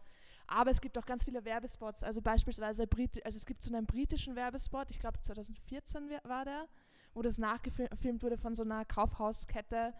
Aber 0.50 0.70
es 0.70 0.81
gibt 0.81 0.99
auch 0.99 1.06
ganz 1.06 1.25
viele 1.25 1.44
Werbespots. 1.44 2.02
Also 2.02 2.20
beispielsweise, 2.20 2.88
Brit 2.88 3.25
also 3.25 3.37
es 3.37 3.47
gibt 3.47 3.62
so 3.62 3.73
einen 3.73 3.87
britischen 3.87 4.35
Werbespot, 4.35 4.91
ich 4.91 4.99
glaube 4.99 5.20
2014 5.20 6.11
war 6.25 6.44
der, 6.44 6.67
wo 7.14 7.23
das 7.23 7.38
nachgefilmt 7.38 8.23
wurde 8.23 8.37
von 8.37 8.56
so 8.56 8.64
einer 8.64 8.85
Kaufhauskette. 8.85 9.94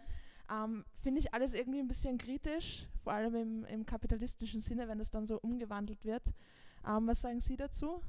Ähm, 0.51 0.83
Finde 1.01 1.21
ich 1.21 1.33
alles 1.33 1.53
irgendwie 1.53 1.79
ein 1.79 1.87
bisschen 1.87 2.17
kritisch, 2.17 2.85
vor 3.01 3.13
allem 3.13 3.35
im, 3.35 3.65
im 3.65 3.85
kapitalistischen 3.85 4.59
Sinne, 4.59 4.89
wenn 4.89 4.99
das 4.99 5.09
dann 5.09 5.25
so 5.25 5.39
umgewandelt 5.39 6.03
wird. 6.03 6.23
Ähm, 6.85 7.07
was 7.07 7.21
sagen 7.21 7.39
Sie 7.39 7.55
dazu? 7.55 8.01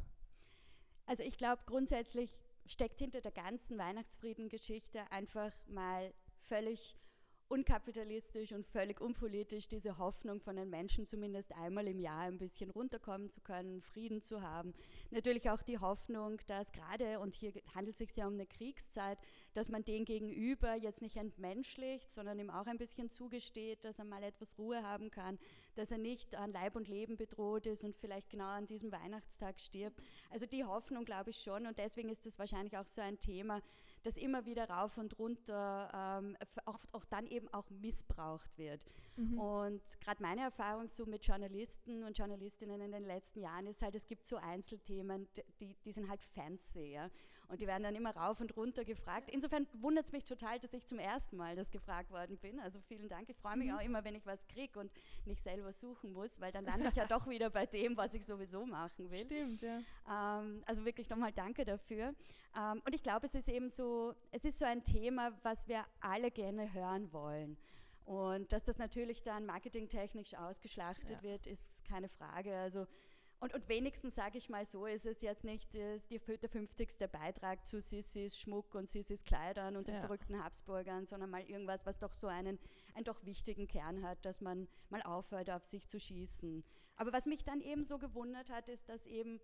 Also 1.07 1.23
ich 1.23 1.39
glaube, 1.39 1.63
grundsätzlich 1.67 2.37
steckt 2.67 2.99
hinter 2.99 3.21
der 3.21 3.33
ganzen 3.33 3.79
Weihnachtsfriedengeschichte 3.79 5.01
einfach 5.13 5.53
mal 5.69 6.13
völlig 6.41 6.97
unkapitalistisch 7.53 8.53
und 8.53 8.67
völlig 8.67 8.99
unpolitisch 9.03 9.69
diese 9.69 9.99
Hoffnung 9.99 10.41
von 10.41 10.57
den 10.57 10.71
Menschen 10.71 11.05
zumindest 11.05 11.53
einmal 11.53 11.87
im 11.87 12.01
Jahr 12.01 12.21
ein 12.21 12.39
bisschen 12.39 12.71
runterkommen 12.71 13.29
zu 13.29 13.43
können, 13.43 13.83
Frieden 13.83 14.23
zu 14.23 14.41
haben. 14.41 14.73
Natürlich 15.11 15.51
auch 15.51 15.61
die 15.61 15.79
Hoffnung, 15.79 16.41
dass 16.47 16.73
gerade, 16.73 17.21
und 17.21 17.35
hier 17.35 17.53
handelt 17.75 17.93
es 17.93 17.99
sich 17.99 18.17
ja 18.17 18.27
um 18.27 18.33
eine 18.33 18.47
Kriegszeit, 18.47 19.19
dass 19.53 19.69
man 19.69 19.85
den 19.85 20.07
Gegenüber 20.07 20.77
jetzt 20.77 21.03
nicht 21.03 21.19
entmenschlicht, 21.19 22.11
sondern 22.11 22.39
ihm 22.39 22.49
auch 22.49 22.67
ein 22.67 22.79
bisschen 22.79 23.11
zugesteht, 23.11 23.85
dass 23.85 23.99
er 23.99 24.07
mal 24.07 24.23
etwas 24.23 24.57
Ruhe 24.57 24.83
haben 24.83 25.11
kann, 25.11 25.39
dass 25.75 25.91
er 25.91 25.99
nicht 25.99 26.35
an 26.35 26.53
Leib 26.53 26.75
und 26.75 26.89
Leben 26.89 27.19
bedroht 27.19 27.67
ist 27.67 27.85
und 27.85 27.95
vielleicht 27.95 28.31
genau 28.31 28.49
an 28.49 28.67
diesem 28.67 28.91
Weihnachtstag 28.93 29.61
stirbt. 29.61 30.01
Also 30.31 30.47
die 30.47 30.65
Hoffnung 30.65 31.05
glaube 31.05 31.29
ich 31.29 31.37
schon 31.37 31.67
und 31.67 31.79
deswegen 31.79 32.09
ist 32.09 32.25
das 32.25 32.39
wahrscheinlich 32.39 32.79
auch 32.79 32.87
so 32.87 33.03
ein 33.03 33.21
Thema, 33.21 33.61
das 34.03 34.17
immer 34.17 34.45
wieder 34.47 34.69
rauf 34.69 34.99
und 34.99 35.19
runter 35.19 36.21
ähm, 36.23 36.37
auch, 36.65 36.79
auch, 36.93 37.05
dann 37.05 37.27
eben 37.27 37.49
auch 37.49 37.69
missbraucht 37.71 38.57
wird. 38.59 38.81
Mhm. 39.17 39.39
Und 39.39 39.83
gerade 40.01 40.23
meine 40.23 40.43
Erfahrung 40.43 40.89
so 40.89 41.07
mit 41.07 41.25
Journalisten 41.25 42.05
und 42.05 42.17
Journalistinnen 42.17 42.81
in 42.81 42.93
den 42.93 43.05
letzten 43.05 43.41
Jahren 43.41 43.67
ist 43.67 43.83
halt, 43.83 43.95
es 43.95 44.07
gibt 44.07 44.27
so 44.27 44.37
Einzelthemen, 44.37 45.29
die, 45.61 45.75
die 45.85 45.93
sind 45.93 46.09
halt 46.09 46.23
fancy. 46.23 46.93
Ja? 46.93 47.11
Und 47.53 47.61
die 47.61 47.67
werden 47.67 47.83
dann 47.83 47.95
immer 47.95 48.17
rauf 48.17 48.41
und 48.41 48.57
runter 48.57 48.83
gefragt. 48.83 49.29
Insofern 49.31 49.67
wundert 49.75 50.07
es 50.07 50.13
mich 50.13 50.25
total, 50.25 50.59
dass 50.59 50.73
ich 50.73 50.87
zum 50.87 50.99
ersten 50.99 51.37
Mal 51.37 51.55
das 51.55 51.71
gefragt 51.71 52.11
worden 52.11 52.39
bin. 52.39 52.59
Also 52.59 52.81
vielen 52.81 53.11
Dank. 53.11 53.29
Ich 53.29 53.37
freue 53.37 53.59
mich 53.59 53.69
mhm. 53.69 53.75
auch 53.77 53.83
immer, 53.83 54.03
wenn 54.05 54.15
ich 54.15 54.25
was 54.25 54.47
kriege 54.47 54.81
und 54.81 54.91
nicht 55.27 55.43
selber 55.43 55.71
suchen 55.71 56.15
muss, 56.15 56.41
weil 56.41 56.51
dann 56.51 56.65
lande 56.65 56.89
ich 56.89 56.95
ja 56.95 57.07
doch 57.07 57.29
wieder 57.29 57.51
bei 57.51 57.67
dem, 57.67 57.95
was 57.99 58.15
ich 58.15 58.25
sowieso 58.25 58.65
machen 58.65 59.11
will. 59.11 59.27
Stimmt, 59.27 59.61
ja. 59.61 59.81
Ähm, 60.09 60.63
also 60.65 60.87
wirklich 60.87 61.11
nochmal 61.11 61.31
danke 61.31 61.67
dafür. 61.67 62.15
Ähm, 62.57 62.81
und 62.87 62.95
ich 62.95 63.03
glaube, 63.03 63.27
es 63.27 63.35
ist 63.35 63.49
eben 63.51 63.69
so, 63.69 64.15
es 64.31 64.47
ist 64.47 64.59
so 64.59 64.65
ein 64.65 64.83
Thema, 64.83 65.33
was 65.43 65.69
wir 65.69 65.85
alle 66.01 66.31
gerne 66.31 66.73
hören 66.73 67.13
wollen. 67.13 67.59
Und 68.07 68.51
dass 68.55 68.65
das 68.65 68.79
natürlich 68.79 69.23
dann 69.23 69.45
marketingtechnisch 69.45 70.35
ausgeschlachtet 70.35 71.11
ja. 71.11 71.23
wird, 71.23 71.47
ist 71.47 71.69
keine 71.87 72.09
Frage. 72.09 72.57
Also 72.57 72.87
und, 73.43 73.55
und 73.55 73.69
wenigstens 73.69 74.15
sage 74.15 74.39
ich 74.39 74.49
mal 74.49 74.65
so, 74.65 74.87
ist 74.87 75.05
es 75.05 75.21
jetzt 75.21 75.43
nicht 75.43 75.75
äh, 75.75 75.99
die, 76.09 76.21
der 76.21 76.49
50. 76.49 77.11
Beitrag 77.11 77.67
zu 77.67 77.81
Sissis 77.81 78.39
Schmuck 78.39 78.73
und 78.77 78.89
Sissis 78.89 79.25
Kleidern 79.25 79.77
und 79.77 79.89
den 79.89 79.97
ja. 79.97 80.01
verrückten 80.01 80.43
Habsburgern, 80.43 81.07
sondern 81.07 81.29
mal 81.29 81.43
irgendwas, 81.43 81.85
was 81.85 81.99
doch 81.99 82.15
so 82.15 82.29
einen, 82.29 82.61
einen 82.95 83.05
doch 83.05 83.25
wichtigen 83.25 83.67
Kern 83.67 84.05
hat, 84.05 84.25
dass 84.25 84.43
man 84.43 84.69
mal 84.91 85.03
aufhört, 85.03 85.51
auf 85.51 85.65
sich 85.65 85.89
zu 85.89 85.99
schießen. 85.99 86.63
Aber 86.95 87.13
was 87.13 87.27
mich 87.27 87.43
dann 87.45 87.61
eben 87.61 87.83
so 87.83 87.99
gewundert 87.99 88.49
hat, 88.49 88.69
ist, 88.69 88.89
dass 88.89 89.07
eben 89.07 89.41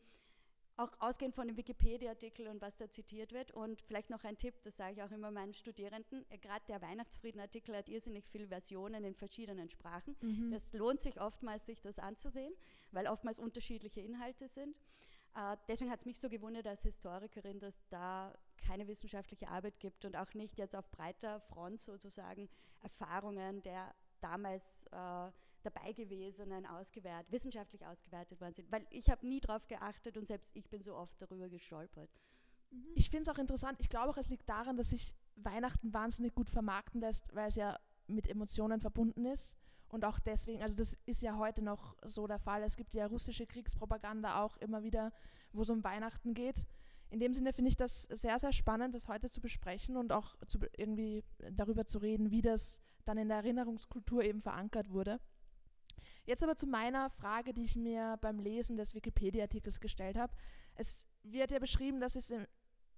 auch 0.78 0.92
ausgehend 1.00 1.34
von 1.34 1.48
dem 1.48 1.56
Wikipedia-Artikel 1.56 2.46
und 2.46 2.62
was 2.62 2.76
da 2.76 2.88
zitiert 2.88 3.32
wird. 3.32 3.50
Und 3.50 3.82
vielleicht 3.82 4.10
noch 4.10 4.24
ein 4.24 4.38
Tipp, 4.38 4.54
das 4.62 4.76
sage 4.76 4.94
ich 4.94 5.02
auch 5.02 5.10
immer 5.10 5.30
meinen 5.30 5.52
Studierenden, 5.52 6.24
äh, 6.30 6.38
gerade 6.38 6.64
der 6.68 6.80
Weihnachtsfrieden-Artikel 6.80 7.76
hat 7.76 7.88
irrsinnig 7.88 8.24
viele 8.26 8.46
Versionen 8.46 9.04
in 9.04 9.14
verschiedenen 9.14 9.68
Sprachen. 9.68 10.16
Mhm. 10.20 10.52
Das 10.52 10.72
lohnt 10.72 11.00
sich 11.00 11.20
oftmals, 11.20 11.66
sich 11.66 11.80
das 11.80 11.98
anzusehen, 11.98 12.54
weil 12.92 13.08
oftmals 13.08 13.38
unterschiedliche 13.38 14.00
Inhalte 14.00 14.48
sind. 14.48 14.76
Äh, 15.34 15.56
deswegen 15.66 15.90
hat 15.90 15.98
es 15.98 16.06
mich 16.06 16.18
so 16.18 16.28
gewundert 16.28 16.66
als 16.66 16.82
Historikerin, 16.82 17.58
dass 17.58 17.76
da 17.88 18.32
keine 18.56 18.86
wissenschaftliche 18.86 19.48
Arbeit 19.48 19.80
gibt 19.80 20.04
und 20.04 20.16
auch 20.16 20.32
nicht 20.34 20.58
jetzt 20.58 20.76
auf 20.76 20.88
breiter 20.90 21.40
Front 21.40 21.80
sozusagen 21.80 22.48
Erfahrungen 22.82 23.62
der 23.62 23.94
damals 24.20 24.84
äh, 24.90 25.30
dabei 25.62 25.92
gewesenen 25.92 26.66
ausgewertet, 26.66 27.30
wissenschaftlich 27.32 27.86
ausgewertet 27.86 28.40
worden 28.40 28.54
sind. 28.54 28.70
Weil 28.70 28.86
ich 28.90 29.10
habe 29.10 29.26
nie 29.26 29.40
darauf 29.40 29.66
geachtet 29.66 30.16
und 30.16 30.26
selbst 30.26 30.54
ich 30.54 30.68
bin 30.68 30.82
so 30.82 30.94
oft 30.94 31.20
darüber 31.20 31.48
gestolpert. 31.48 32.10
Mhm. 32.70 32.92
Ich 32.94 33.10
finde 33.10 33.30
es 33.30 33.36
auch 33.36 33.40
interessant. 33.40 33.78
Ich 33.80 33.88
glaube 33.88 34.10
auch, 34.10 34.16
es 34.16 34.28
liegt 34.28 34.48
daran, 34.48 34.76
dass 34.76 34.90
sich 34.90 35.14
Weihnachten 35.36 35.92
wahnsinnig 35.92 36.34
gut 36.34 36.50
vermarkten 36.50 37.00
lässt, 37.00 37.34
weil 37.34 37.48
es 37.48 37.56
ja 37.56 37.78
mit 38.06 38.28
Emotionen 38.28 38.80
verbunden 38.80 39.24
ist. 39.26 39.56
Und 39.88 40.04
auch 40.04 40.18
deswegen, 40.18 40.62
also 40.62 40.76
das 40.76 40.98
ist 41.06 41.22
ja 41.22 41.38
heute 41.38 41.62
noch 41.62 41.96
so 42.02 42.26
der 42.26 42.38
Fall. 42.38 42.62
Es 42.62 42.76
gibt 42.76 42.94
ja 42.94 43.06
russische 43.06 43.46
Kriegspropaganda 43.46 44.42
auch 44.42 44.56
immer 44.58 44.82
wieder, 44.82 45.12
wo 45.52 45.62
es 45.62 45.70
um 45.70 45.82
Weihnachten 45.82 46.34
geht. 46.34 46.66
In 47.10 47.20
dem 47.20 47.32
Sinne 47.32 47.54
finde 47.54 47.70
ich 47.70 47.76
das 47.76 48.02
sehr, 48.02 48.38
sehr 48.38 48.52
spannend, 48.52 48.94
das 48.94 49.08
heute 49.08 49.30
zu 49.30 49.40
besprechen 49.40 49.96
und 49.96 50.12
auch 50.12 50.36
irgendwie 50.76 51.24
darüber 51.52 51.86
zu 51.86 51.98
reden, 51.98 52.30
wie 52.30 52.42
das 52.42 52.82
dann 53.08 53.18
in 53.18 53.28
der 53.28 53.38
Erinnerungskultur 53.38 54.22
eben 54.22 54.42
verankert 54.42 54.90
wurde. 54.90 55.20
Jetzt 56.24 56.42
aber 56.42 56.56
zu 56.56 56.66
meiner 56.66 57.08
Frage, 57.10 57.54
die 57.54 57.64
ich 57.64 57.74
mir 57.74 58.18
beim 58.20 58.38
Lesen 58.38 58.76
des 58.76 58.94
Wikipedia-Artikels 58.94 59.80
gestellt 59.80 60.18
habe. 60.18 60.34
Es 60.74 61.06
wird 61.22 61.50
ja 61.50 61.58
beschrieben, 61.58 62.00
dass, 62.00 62.16
es 62.16 62.32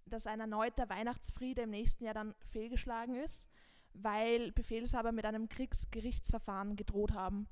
dass 0.05 0.27
ein 0.27 0.41
erneuter 0.41 0.89
Weihnachtsfriede 0.89 1.63
im 1.63 1.71
nächsten 1.71 2.05
Jahr 2.05 2.15
dann 2.15 2.35
fehlgeschlagen 2.51 3.15
ist, 3.15 3.49
weil 3.93 4.51
Befehlshaber 4.53 5.13
mit 5.13 5.25
einem 5.25 5.49
Kriegsgerichtsverfahren 5.49 6.77
gedroht 6.77 7.13
haben. 7.13 7.49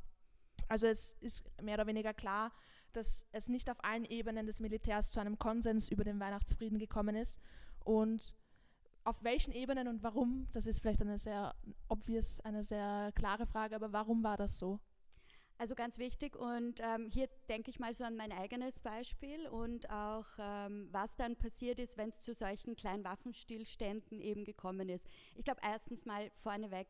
Also 0.66 0.86
es 0.86 1.14
ist 1.20 1.44
mehr 1.62 1.74
oder 1.74 1.86
weniger 1.86 2.12
klar, 2.12 2.52
dass 2.92 3.26
es 3.32 3.48
nicht 3.48 3.70
auf 3.70 3.82
allen 3.84 4.04
Ebenen 4.04 4.46
des 4.46 4.60
Militärs 4.60 5.12
zu 5.12 5.20
einem 5.20 5.38
Konsens 5.38 5.88
über 5.88 6.04
den 6.04 6.20
Weihnachtsfrieden 6.20 6.78
gekommen 6.78 7.14
ist. 7.14 7.40
Und 7.84 8.36
auf 9.08 9.24
welchen 9.24 9.54
Ebenen 9.54 9.88
und 9.88 10.02
warum, 10.02 10.48
das 10.52 10.66
ist 10.66 10.80
vielleicht 10.80 11.00
eine 11.00 11.18
sehr 11.18 11.54
obvious, 11.88 12.40
eine 12.40 12.62
sehr 12.62 13.10
klare 13.14 13.46
Frage, 13.46 13.74
aber 13.74 13.90
warum 13.90 14.22
war 14.22 14.36
das 14.36 14.58
so? 14.58 14.80
Also 15.56 15.74
ganz 15.74 15.98
wichtig 15.98 16.36
und 16.36 16.80
ähm, 16.80 17.08
hier 17.10 17.26
denke 17.48 17.70
ich 17.70 17.80
mal 17.80 17.94
so 17.94 18.04
an 18.04 18.16
mein 18.16 18.32
eigenes 18.32 18.80
Beispiel 18.80 19.48
und 19.48 19.88
auch 19.90 20.26
ähm, 20.38 20.88
was 20.92 21.16
dann 21.16 21.36
passiert 21.36 21.80
ist, 21.80 21.96
wenn 21.96 22.10
es 22.10 22.20
zu 22.20 22.34
solchen 22.34 22.76
kleinen 22.76 23.02
Waffenstillständen 23.02 24.20
eben 24.20 24.44
gekommen 24.44 24.90
ist. 24.90 25.06
Ich 25.36 25.44
glaube 25.44 25.62
erstens 25.64 26.04
mal 26.04 26.30
vorneweg, 26.34 26.86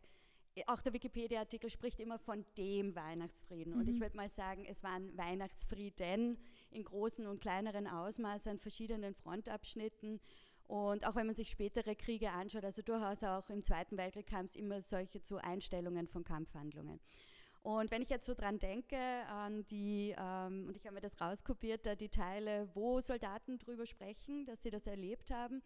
äh, 0.59 0.65
auch 0.67 0.83
der 0.83 0.93
Wikipedia-Artikel 0.93 1.71
spricht 1.71 2.01
immer 2.01 2.19
von 2.19 2.45
dem 2.57 2.95
Weihnachtsfrieden. 2.95 3.75
Mhm. 3.75 3.81
Und 3.81 3.89
ich 3.89 3.97
mhm. 3.97 4.01
würde 4.01 4.17
mal 4.17 4.29
sagen, 4.29 4.65
es 4.67 4.83
waren 4.83 5.17
Weihnachtsfrieden 5.17 6.39
in 6.71 6.85
großen 6.85 7.27
und 7.27 7.41
kleineren 7.41 7.87
Ausmaßen 7.87 8.53
an 8.53 8.59
verschiedenen 8.59 9.15
Frontabschnitten. 9.15 10.21
Und 10.69 11.07
auch 11.07 11.17
wenn 11.17 11.27
man 11.27 11.35
sich 11.35 11.49
spätere 11.49 11.97
Kriege 11.97 12.31
anschaut, 12.31 12.63
also 12.63 12.83
durchaus 12.83 13.25
auch 13.25 13.49
im 13.49 13.65
Zweiten 13.65 13.97
Weltkrieg 13.97 14.27
kam 14.27 14.45
es 14.45 14.55
immer 14.55 14.83
solche 14.83 15.23
zu 15.23 15.39
Einstellungen 15.39 16.07
von 16.07 16.25
Kampfhandlungen. 16.25 17.01
Und 17.63 17.91
wenn 17.91 18.03
ich 18.03 18.11
jetzt 18.11 18.27
so 18.27 18.35
dran 18.35 18.59
denke, 18.59 18.99
an 18.99 19.65
die, 19.67 20.15
ähm, 20.17 20.67
und 20.69 20.77
ich 20.77 20.85
habe 20.85 20.95
mir 20.95 21.01
das 21.01 21.21
rauskopiert, 21.23 21.87
da 21.87 21.95
die 21.95 22.11
Teile, 22.11 22.69
wo 22.75 23.01
Soldaten 23.01 23.59
drüber 23.59 23.87
sprechen, 23.87 24.45
dass 24.45 24.63
sie 24.63 24.71
das 24.71 24.87
erlebt 24.87 25.31
haben, 25.31 25.63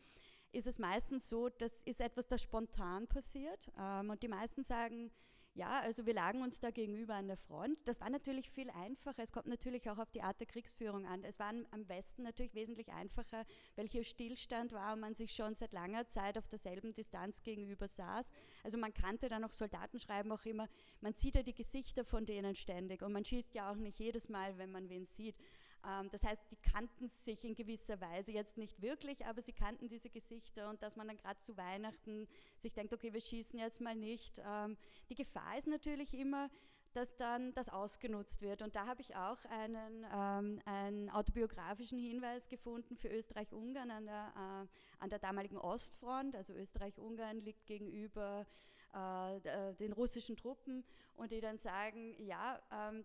ist 0.53 0.69
es 0.69 0.79
meistens 0.79 1.29
so, 1.29 1.49
das 1.49 1.83
ist 1.83 2.01
etwas, 2.01 2.29
das 2.29 2.41
spontan 2.41 3.09
passiert. 3.09 3.73
Ähm, 3.79 4.11
und 4.11 4.23
die 4.23 4.29
meisten 4.29 4.63
sagen, 4.63 5.11
ja, 5.55 5.81
also 5.81 6.07
wir 6.07 6.15
lagen 6.15 6.41
uns 6.41 6.61
da 6.61 6.71
gegenüber 6.71 7.15
an 7.15 7.27
der 7.29 7.37
Front. 7.37 7.77
Das 7.85 8.01
war 8.01 8.09
natürlich 8.09 8.49
viel 8.49 8.71
einfacher. 8.71 9.23
Es 9.23 9.33
kommt 9.33 9.47
natürlich 9.47 9.91
auch 9.91 9.99
auf 9.99 10.11
die 10.11 10.23
Art 10.23 10.41
der 10.41 10.47
Kriegsführung 10.47 11.07
an. 11.07 11.25
Es 11.25 11.39
war 11.39 11.53
am 11.71 11.89
Westen 11.89 12.23
natürlich 12.23 12.55
wesentlich 12.55 12.89
einfacher, 12.89 13.45
weil 13.77 13.87
hier 13.87 14.03
Stillstand 14.03 14.73
war 14.73 14.95
und 14.95 15.01
man 15.01 15.15
sich 15.15 15.33
schon 15.33 15.55
seit 15.55 15.73
langer 15.73 16.09
Zeit 16.09 16.39
auf 16.39 16.49
derselben 16.49 16.95
Distanz 16.95 17.43
gegenüber 17.43 17.87
saß. 17.87 18.31
Also 18.65 18.79
man 18.79 18.95
kannte 18.95 19.29
dann 19.29 19.45
auch 19.45 19.53
Soldaten 19.53 19.99
schreiben 19.99 20.33
auch 20.33 20.45
immer, 20.47 20.69
man 21.03 21.15
sieht 21.15 21.35
ja 21.35 21.43
die 21.43 21.55
Gesichter 21.55 22.05
von 22.05 22.25
denen 22.25 22.55
ständig 22.55 23.03
und 23.03 23.13
man 23.13 23.25
schießt 23.25 23.55
ja 23.55 23.71
auch 23.71 23.77
nicht 23.77 23.99
jedes 23.99 24.31
Mal, 24.31 24.57
wenn 24.57 24.73
man 24.73 24.89
wen 24.89 25.07
sieht. 25.07 25.37
Ähm, 25.85 26.09
das 26.11 26.23
heißt, 26.23 26.43
die 26.51 26.57
kannten 26.57 27.09
sich 27.09 27.45
in 27.45 27.55
gewisser 27.55 28.01
Weise 28.01 28.33
jetzt 28.33 28.57
nicht 28.57 28.81
wirklich, 28.81 29.25
aber 29.27 29.41
sie 29.41 29.53
kannten 29.53 29.89
diese 29.89 30.11
Gesichter 30.11 30.71
und 30.71 30.83
dass 30.83 30.97
man 30.97 31.09
dann 31.09 31.17
gerade 31.17 31.39
zu 31.39 31.57
Weihnachten 31.57 32.29
sich 32.59 32.75
denkt, 32.75 32.93
okay, 32.93 33.13
wir 33.13 33.21
schießen 33.21 33.59
jetzt 33.59 33.81
mal 33.81 33.95
nicht. 33.95 34.41
Ähm, 34.45 34.77
die 35.09 35.15
Gefahr 35.15 35.59
ist 35.59 35.69
natürlich 35.69 36.15
immer, 36.15 36.51
dass 36.93 37.17
dann 37.17 37.55
das 37.55 37.69
ausgenutzt 37.69 38.43
wird. 38.43 38.63
Und 38.63 38.77
da 38.77 38.87
habe 38.87 39.01
ich 39.01 39.17
auch 39.17 39.39
einen, 39.47 40.07
ähm, 40.13 40.61
einen 40.67 41.11
autobiografischen 41.11 41.99
Hinweis 41.99 42.49
gefunden 42.49 42.97
für 42.97 43.09
Österreich-Ungarn 43.09 43.91
an 43.91 44.05
der, 44.05 44.33
äh, 44.37 45.03
an 45.03 45.11
der 45.11 45.19
damaligen 45.19 45.59
Ostfront. 45.59 46.37
Also 46.37 46.53
Österreich-Ungarn 46.53 47.39
liegt 47.41 47.67
gegenüber 47.67 48.47
äh, 48.93 49.75
den 49.75 49.93
russischen 49.93 50.37
Truppen 50.37 50.85
und 51.15 51.33
die 51.33 51.41
dann 51.41 51.57
sagen, 51.57 52.15
ja, 52.23 52.61
ähm, 52.71 53.05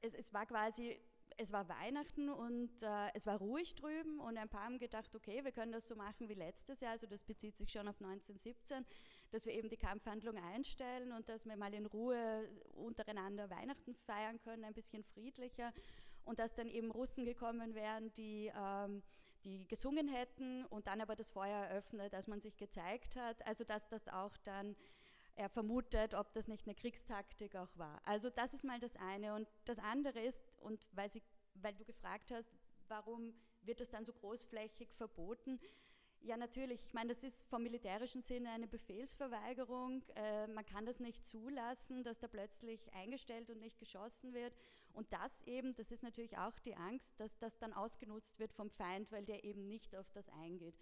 es, 0.00 0.14
es 0.14 0.32
war 0.32 0.46
quasi 0.46 0.98
es 1.38 1.52
war 1.52 1.68
Weihnachten 1.68 2.28
und 2.28 2.82
äh, 2.82 3.08
es 3.14 3.26
war 3.26 3.38
ruhig 3.38 3.74
drüben 3.74 4.20
und 4.20 4.36
ein 4.36 4.48
paar 4.48 4.64
haben 4.64 4.78
gedacht, 4.78 5.14
okay, 5.14 5.44
wir 5.44 5.52
können 5.52 5.72
das 5.72 5.86
so 5.86 5.96
machen 5.96 6.28
wie 6.28 6.34
letztes 6.34 6.80
Jahr, 6.80 6.92
also 6.92 7.06
das 7.06 7.22
bezieht 7.22 7.56
sich 7.56 7.70
schon 7.70 7.88
auf 7.88 8.00
1917, 8.00 8.84
dass 9.30 9.46
wir 9.46 9.54
eben 9.54 9.68
die 9.68 9.76
Kampfhandlung 9.76 10.36
einstellen 10.36 11.12
und 11.12 11.28
dass 11.28 11.44
wir 11.44 11.56
mal 11.56 11.72
in 11.74 11.86
Ruhe 11.86 12.48
untereinander 12.74 13.50
Weihnachten 13.50 13.94
feiern 13.94 14.40
können, 14.40 14.64
ein 14.64 14.74
bisschen 14.74 15.02
friedlicher. 15.02 15.72
Und 16.24 16.38
dass 16.38 16.54
dann 16.54 16.68
eben 16.68 16.90
Russen 16.90 17.24
gekommen 17.24 17.74
wären, 17.74 18.12
die, 18.14 18.52
ähm, 18.56 19.02
die 19.44 19.66
gesungen 19.66 20.08
hätten 20.08 20.64
und 20.66 20.86
dann 20.86 21.00
aber 21.00 21.16
das 21.16 21.30
Feuer 21.30 21.66
eröffnet, 21.66 22.14
als 22.14 22.28
man 22.28 22.40
sich 22.40 22.56
gezeigt 22.56 23.16
hat, 23.16 23.44
also 23.46 23.64
dass 23.64 23.88
das 23.88 24.08
auch 24.08 24.36
dann 24.44 24.76
er 25.34 25.48
vermutet, 25.48 26.14
ob 26.14 26.32
das 26.32 26.48
nicht 26.48 26.66
eine 26.66 26.74
Kriegstaktik 26.74 27.56
auch 27.56 27.76
war. 27.76 28.00
Also 28.04 28.30
das 28.30 28.54
ist 28.54 28.64
mal 28.64 28.78
das 28.78 28.96
eine. 28.96 29.34
Und 29.34 29.48
das 29.64 29.78
andere 29.78 30.20
ist, 30.20 30.42
und 30.60 30.80
weil, 30.92 31.10
Sie, 31.10 31.22
weil 31.54 31.74
du 31.74 31.84
gefragt 31.84 32.30
hast, 32.30 32.50
warum 32.88 33.34
wird 33.62 33.80
das 33.80 33.90
dann 33.90 34.04
so 34.04 34.12
großflächig 34.12 34.92
verboten? 34.92 35.60
Ja, 36.24 36.36
natürlich. 36.36 36.84
Ich 36.84 36.94
meine, 36.94 37.08
das 37.08 37.24
ist 37.24 37.48
vom 37.48 37.64
militärischen 37.64 38.20
Sinne 38.20 38.50
eine 38.50 38.68
Befehlsverweigerung. 38.68 40.04
Äh, 40.14 40.46
man 40.48 40.64
kann 40.64 40.86
das 40.86 41.00
nicht 41.00 41.26
zulassen, 41.26 42.04
dass 42.04 42.20
da 42.20 42.28
plötzlich 42.28 42.92
eingestellt 42.92 43.50
und 43.50 43.58
nicht 43.58 43.80
geschossen 43.80 44.32
wird. 44.32 44.54
Und 44.92 45.12
das 45.12 45.42
eben, 45.44 45.74
das 45.74 45.90
ist 45.90 46.04
natürlich 46.04 46.38
auch 46.38 46.58
die 46.60 46.76
Angst, 46.76 47.18
dass 47.18 47.38
das 47.38 47.58
dann 47.58 47.72
ausgenutzt 47.72 48.38
wird 48.38 48.52
vom 48.52 48.70
Feind, 48.70 49.10
weil 49.10 49.24
der 49.24 49.42
eben 49.42 49.66
nicht 49.66 49.96
auf 49.96 50.12
das 50.12 50.28
eingeht. 50.28 50.78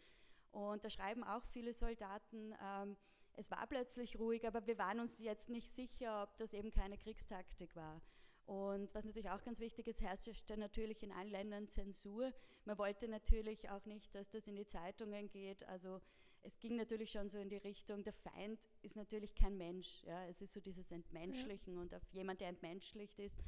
Und 0.50 0.85
da 0.85 0.90
schreiben 0.90 1.25
auch 1.25 1.47
viele 1.47 1.73
Soldaten, 1.73 2.54
ähm, 2.62 2.97
es 3.37 3.51
war 3.51 3.67
plötzlich 3.67 4.19
ruhig, 4.19 4.47
aber 4.47 4.67
wir 4.67 4.79
waren 4.79 5.01
uns 5.01 5.19
jetzt 5.19 5.49
nicht 5.49 5.69
sicher, 5.69 6.23
ob 6.23 6.37
das 6.37 6.55
eben 6.55 6.71
keine 6.71 6.99
Kriegstaktik 6.99 7.75
war. 7.77 8.01
Und 8.47 8.93
was 8.95 9.05
natürlich 9.05 9.31
auch 9.31 9.45
ganz 9.45 9.61
wichtig 9.61 9.87
ist, 9.87 10.01
herrschte 10.01 10.57
natürlich 10.57 11.03
in 11.03 11.13
allen 11.13 11.31
Ländern 11.31 11.69
Zensur. 11.69 12.33
Man 12.65 12.79
wollte 12.79 13.07
natürlich 13.07 13.71
auch 13.71 13.85
nicht, 13.87 14.13
dass 14.15 14.29
das 14.29 14.49
in 14.49 14.57
die 14.57 14.67
Zeitungen 14.67 15.31
geht. 15.31 15.63
Also 15.69 16.01
es 16.43 16.59
ging 16.59 16.77
natürlich 16.77 17.13
schon 17.13 17.29
so 17.29 17.39
in 17.39 17.49
die 17.49 17.59
Richtung, 17.59 18.03
der 18.03 18.13
Feind 18.13 18.59
ist 18.83 18.97
natürlich 18.97 19.35
kein 19.35 19.57
Mensch. 19.57 20.03
Ja? 20.05 20.27
Es 20.27 20.41
ist 20.41 20.53
so 20.53 20.61
dieses 20.61 20.91
Entmenschlichen 20.91 21.75
ja. 21.75 21.81
und 21.81 21.95
auf 21.95 22.03
jemand, 22.13 22.41
der 22.41 22.49
entmenschlicht 22.49 23.19
ist, 23.21 23.39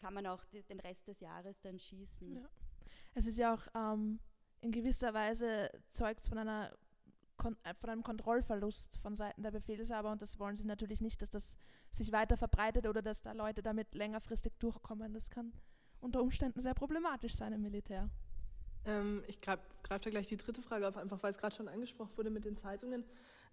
kann 0.00 0.14
man 0.14 0.26
auch 0.26 0.44
die, 0.46 0.62
den 0.62 0.80
Rest 0.80 1.08
des 1.08 1.20
Jahres 1.20 1.60
dann 1.60 1.78
schießen. 1.78 2.36
Ja. 2.36 2.48
Es 3.14 3.26
ist 3.26 3.38
ja 3.38 3.54
auch 3.54 3.66
ähm, 3.74 4.20
in 4.60 4.72
gewisser 4.72 5.14
Weise 5.14 5.70
zeugt 5.90 6.26
von 6.26 6.38
einer 6.38 6.76
von 7.42 7.90
einem 7.90 8.02
Kontrollverlust 8.02 8.98
von 8.98 9.16
Seiten 9.16 9.42
der 9.42 9.50
Befehlshaber 9.50 10.12
und 10.12 10.22
das 10.22 10.38
wollen 10.38 10.56
sie 10.56 10.64
natürlich 10.64 11.00
nicht, 11.00 11.20
dass 11.22 11.30
das 11.30 11.56
sich 11.90 12.12
weiter 12.12 12.36
verbreitet 12.36 12.86
oder 12.86 13.02
dass 13.02 13.22
da 13.22 13.32
Leute 13.32 13.62
damit 13.62 13.94
längerfristig 13.94 14.54
durchkommen. 14.58 15.12
Das 15.12 15.30
kann 15.30 15.52
unter 16.00 16.22
Umständen 16.22 16.60
sehr 16.60 16.74
problematisch 16.74 17.34
sein 17.34 17.52
im 17.52 17.62
Militär. 17.62 18.10
Ähm, 18.86 19.22
ich 19.26 19.40
greife 19.40 19.62
greif 19.82 20.00
da 20.00 20.10
gleich 20.10 20.26
die 20.26 20.36
dritte 20.36 20.62
Frage 20.62 20.88
auf, 20.88 20.96
einfach 20.96 21.22
weil 21.22 21.30
es 21.30 21.38
gerade 21.38 21.54
schon 21.54 21.68
angesprochen 21.68 22.16
wurde 22.16 22.30
mit 22.30 22.44
den 22.44 22.56
Zeitungen. 22.56 23.04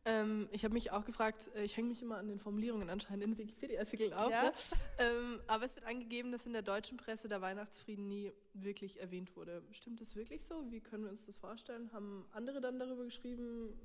Ähm, 0.05 0.47
ich 0.51 0.63
habe 0.63 0.73
mich 0.73 0.91
auch 0.91 1.03
gefragt, 1.03 1.49
äh, 1.55 1.63
ich 1.63 1.75
hänge 1.75 1.89
mich 1.89 2.01
immer 2.01 2.17
an 2.17 2.27
den 2.27 2.39
Formulierungen 2.39 2.89
anscheinend 2.89 3.23
in 3.23 3.37
Wikipedia-Artikeln 3.37 4.13
auf. 4.13 4.31
Ja. 4.31 4.43
Ne? 4.43 4.53
Ähm, 4.99 5.39
aber 5.47 5.65
es 5.65 5.75
wird 5.75 5.85
angegeben, 5.85 6.31
dass 6.31 6.45
in 6.45 6.53
der 6.53 6.61
deutschen 6.61 6.97
Presse 6.97 7.27
der 7.27 7.41
Weihnachtsfrieden 7.41 8.07
nie 8.07 8.31
wirklich 8.53 8.99
erwähnt 8.99 9.35
wurde. 9.35 9.61
Stimmt 9.71 9.99
das 9.99 10.15
wirklich 10.15 10.45
so? 10.45 10.71
Wie 10.71 10.79
können 10.79 11.03
wir 11.03 11.11
uns 11.11 11.25
das 11.25 11.37
vorstellen? 11.37 11.91
Haben 11.91 12.25
andere 12.31 12.61
dann 12.61 12.79
darüber 12.79 13.03
geschrieben? 13.03 13.77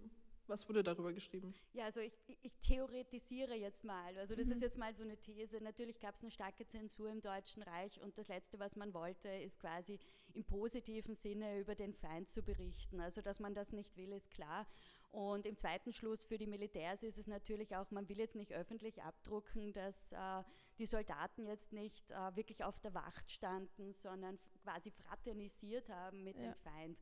Was 0.46 0.68
wurde 0.68 0.82
darüber 0.82 1.12
geschrieben? 1.12 1.54
Ja, 1.72 1.84
also 1.86 2.00
ich, 2.00 2.12
ich 2.42 2.58
theoretisiere 2.60 3.54
jetzt 3.54 3.82
mal. 3.84 4.16
Also 4.18 4.34
das 4.34 4.46
Mhm. 4.46 4.52
ist 4.52 4.60
jetzt 4.62 4.76
mal 4.78 4.94
so 4.94 5.02
eine 5.02 5.16
These. 5.16 5.60
Natürlich 5.62 5.98
gab 6.00 6.14
es 6.14 6.22
eine 6.22 6.30
starke 6.30 6.66
Zensur 6.66 7.08
im 7.10 7.20
Deutschen 7.22 7.62
Reich 7.62 8.00
und 8.00 8.18
das 8.18 8.28
Letzte, 8.28 8.58
was 8.58 8.76
man 8.76 8.92
wollte, 8.92 9.28
ist 9.28 9.58
quasi 9.58 9.98
im 10.34 10.44
positiven 10.44 11.14
Sinne 11.14 11.58
über 11.58 11.74
den 11.74 11.94
Feind 11.94 12.28
zu 12.28 12.42
berichten. 12.42 13.00
Also 13.00 13.22
dass 13.22 13.40
man 13.40 13.54
das 13.54 13.72
nicht 13.72 13.96
will, 13.96 14.12
ist 14.12 14.30
klar. 14.30 14.66
Und 15.10 15.46
im 15.46 15.56
zweiten 15.56 15.92
Schluss 15.92 16.24
für 16.24 16.38
die 16.38 16.46
Militärs 16.48 17.02
ist 17.04 17.18
es 17.18 17.26
natürlich 17.28 17.74
auch, 17.76 17.90
man 17.90 18.08
will 18.08 18.18
jetzt 18.18 18.34
nicht 18.34 18.52
öffentlich 18.52 19.00
abdrucken, 19.02 19.72
dass 19.72 20.12
äh, 20.12 20.42
die 20.78 20.86
Soldaten 20.86 21.46
jetzt 21.46 21.72
nicht 21.72 22.10
äh, 22.10 22.36
wirklich 22.36 22.64
auf 22.64 22.80
der 22.80 22.94
Wacht 22.94 23.30
standen, 23.30 23.92
sondern 23.94 24.38
quasi 24.62 24.90
fraternisiert 24.90 25.88
haben 25.88 26.24
mit 26.24 26.36
Ja. 26.36 26.42
dem 26.42 26.54
Feind. 26.56 26.98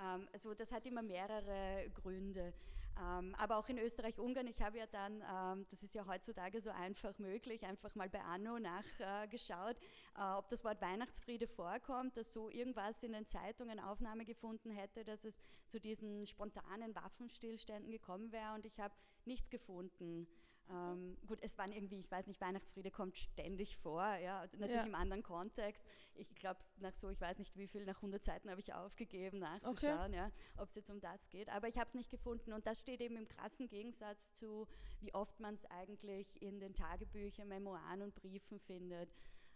Ähm, 0.00 0.28
also 0.32 0.54
das 0.54 0.70
hat 0.72 0.86
immer 0.86 1.02
mehrere 1.02 1.90
Gründe. 1.90 2.54
Ähm, 2.98 3.34
aber 3.36 3.58
auch 3.58 3.68
in 3.68 3.78
Österreich-Ungarn, 3.78 4.46
ich 4.46 4.62
habe 4.62 4.78
ja 4.78 4.86
dann, 4.86 5.22
ähm, 5.22 5.66
das 5.70 5.82
ist 5.82 5.94
ja 5.94 6.06
heutzutage 6.06 6.60
so 6.60 6.70
einfach 6.70 7.18
möglich, 7.18 7.64
einfach 7.66 7.94
mal 7.94 8.08
bei 8.08 8.22
Anno 8.22 8.58
nachgeschaut, 8.58 9.76
äh, 10.16 10.22
ob 10.36 10.48
das 10.48 10.64
Wort 10.64 10.80
Weihnachtsfriede 10.80 11.46
vorkommt, 11.46 12.16
dass 12.16 12.32
so 12.32 12.48
irgendwas 12.48 13.02
in 13.02 13.12
den 13.12 13.26
Zeitungen 13.26 13.80
Aufnahme 13.80 14.24
gefunden 14.24 14.70
hätte, 14.70 15.04
dass 15.04 15.24
es 15.24 15.40
zu 15.66 15.78
diesen 15.78 16.26
spontanen 16.26 16.94
Waffenstillständen 16.94 17.90
gekommen 17.90 18.32
wäre 18.32 18.54
und 18.54 18.64
ich 18.64 18.80
habe 18.80 18.94
nichts 19.26 19.50
gefunden. 19.50 20.26
Ähm, 20.68 21.16
gut, 21.26 21.38
es 21.42 21.56
waren 21.58 21.70
irgendwie, 21.70 22.00
ich 22.00 22.10
weiß 22.10 22.26
nicht, 22.26 22.40
Weihnachtsfriede 22.40 22.90
kommt 22.90 23.16
ständig 23.16 23.76
vor, 23.76 24.02
ja, 24.16 24.42
natürlich 24.52 24.74
Ja. 24.74 24.82
im 24.82 24.94
anderen 24.96 25.22
Kontext. 25.22 25.86
Ich 26.14 26.34
glaube, 26.34 26.58
nach 26.78 26.92
so, 26.92 27.08
ich 27.08 27.20
weiß 27.20 27.38
nicht 27.38 27.56
wie 27.56 27.68
viel, 27.68 27.84
nach 27.84 27.96
100 27.96 28.24
Seiten 28.24 28.50
habe 28.50 28.60
ich 28.60 28.74
aufgegeben 28.74 29.38
nachzuschauen, 29.38 30.12
ja, 30.12 30.30
ob 30.56 30.68
es 30.68 30.74
jetzt 30.74 30.90
um 30.90 31.00
das 31.00 31.28
geht. 31.30 31.48
Aber 31.50 31.68
ich 31.68 31.76
habe 31.78 31.86
es 31.86 31.94
nicht 31.94 32.10
gefunden 32.10 32.52
und 32.52 32.66
das 32.66 32.80
steht 32.80 33.00
eben 33.00 33.16
im 33.16 33.28
krassen 33.28 33.68
Gegensatz 33.68 34.32
zu, 34.34 34.66
wie 35.00 35.14
oft 35.14 35.38
man 35.38 35.54
es 35.54 35.64
eigentlich 35.66 36.42
in 36.42 36.58
den 36.58 36.74
Tagebüchern, 36.74 37.46
Memoiren 37.48 38.02
und 38.02 38.14
Briefen 38.14 38.58
findet. 38.58 39.14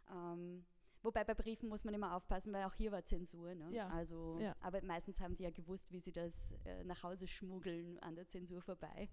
Ähm, 0.09 0.65
Wobei 1.03 1.25
bei 1.25 1.33
Briefen 1.33 1.71
muss 1.71 1.83
man 1.85 1.95
immer 1.95 2.15
aufpassen, 2.15 2.53
weil 2.53 2.65
auch 2.65 2.75
hier 2.75 2.93
war 2.93 3.03
Zensur. 3.03 3.55
Ne? 3.55 3.71
Ja, 3.73 3.89
Also, 3.89 4.39
ja. 4.39 4.55
Aber 4.61 4.83
meistens 4.83 5.19
haben 5.19 5.35
die 5.35 5.45
ja 5.45 5.51
gewusst, 5.51 5.91
wie 5.93 5.99
sie 5.99 6.13
das 6.13 6.35
äh, 6.67 6.85
nach 6.85 7.03
Hause 7.03 7.27
schmuggeln 7.27 7.99
an 8.01 8.17
der 8.17 8.27
Zensur 8.27 8.61
vorbei. 8.61 9.09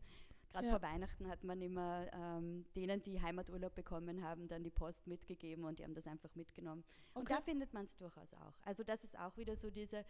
Gerade 0.58 0.68
Ja. 0.70 0.80
vor 0.80 0.82
Weihnachten 0.82 1.28
hat 1.28 1.44
man 1.44 1.62
immer 1.62 2.08
ähm, 2.14 2.66
denen, 2.76 3.00
die 3.04 3.22
Heimaturlaub 3.22 3.76
bekommen 3.76 4.24
haben, 4.24 4.48
dann 4.48 4.64
die 4.64 4.72
Post 4.72 5.06
mitgegeben 5.06 5.66
und 5.66 5.78
die 5.78 5.84
haben 5.84 5.94
das 5.94 6.08
einfach 6.08 6.34
mitgenommen. 6.34 6.84
Und 7.14 7.22
Okay. 7.24 7.36
da 7.36 7.42
findet 7.42 7.74
man 7.74 7.84
es 7.84 7.96
durchaus 7.96 8.34
auch. 8.34 8.56
Also 8.66 8.84
das 8.84 9.04
ist 9.04 9.20
auch 9.20 9.38
wieder 9.38 9.56
so 9.56 9.70
diese 9.70 10.04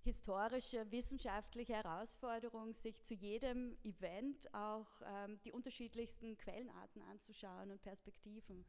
historische, 0.00 0.90
wissenschaftliche 0.90 1.74
Herausforderung, 1.74 2.72
sich 2.72 3.02
zu 3.02 3.12
jedem 3.14 3.76
Event 3.84 4.52
auch 4.54 4.86
ähm, 5.04 5.38
die 5.44 5.52
unterschiedlichsten 5.52 6.38
Quellenarten 6.38 7.02
anzuschauen 7.02 7.70
und 7.70 7.82
Perspektiven. 7.82 8.64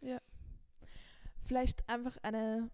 Vielleicht 1.43 1.87
einfach 1.87 2.17
eine, 2.23 2.69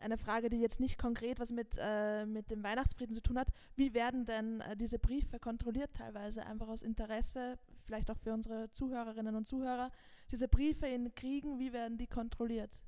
eine 0.00 0.16
Frage, 0.18 0.48
die 0.50 0.60
jetzt 0.60 0.78
nicht 0.78 0.98
konkret 0.98 1.40
was 1.40 1.50
mit, 1.50 1.76
äh, 1.78 2.24
mit 2.26 2.50
dem 2.50 2.62
Weihnachtsfrieden 2.62 3.14
zu 3.14 3.22
tun 3.22 3.38
hat. 3.38 3.48
Wie 3.76 3.94
werden 3.94 4.26
denn 4.26 4.60
äh, 4.60 4.76
diese 4.76 4.98
Briefe 4.98 5.38
kontrolliert 5.40 5.94
teilweise? 5.94 6.44
Einfach 6.46 6.68
aus 6.68 6.82
Interesse, 6.82 7.58
vielleicht 7.90 8.10
auch 8.12 8.18
für 8.18 8.32
unsere 8.32 8.70
Zuhörerinnen 8.72 9.34
und 9.34 9.48
Zuhörer. 9.48 9.90
Diese 10.30 10.46
Briefe 10.46 10.86
in 10.86 11.12
Kriegen, 11.12 11.58
wie 11.58 11.72
werden 11.72 11.98
die 11.98 12.06
kontrolliert? 12.06 12.80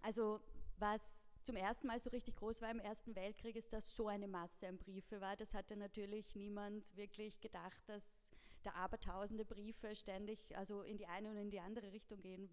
Also 0.00 0.40
was 0.78 1.28
zum 1.42 1.54
ersten 1.56 1.86
Mal 1.86 1.98
so 1.98 2.08
richtig 2.08 2.36
groß 2.36 2.62
war 2.62 2.70
im 2.70 2.80
Ersten 2.80 3.14
Weltkrieg, 3.14 3.56
ist, 3.56 3.74
dass 3.74 3.94
so 3.94 4.08
eine 4.08 4.26
Masse 4.26 4.68
an 4.68 4.78
Briefe 4.78 5.20
war. 5.20 5.36
Das 5.36 5.52
hatte 5.52 5.76
natürlich 5.76 6.34
niemand 6.34 6.96
wirklich 6.96 7.42
gedacht, 7.42 7.82
dass 7.88 8.30
da 8.62 8.70
abertausende 8.72 9.44
Briefe 9.44 9.94
ständig 9.94 10.56
also 10.56 10.80
in 10.80 10.96
die 10.96 11.06
eine 11.06 11.28
und 11.28 11.36
in 11.36 11.50
die 11.50 11.60
andere 11.60 11.92
Richtung 11.92 12.22
gehen 12.22 12.48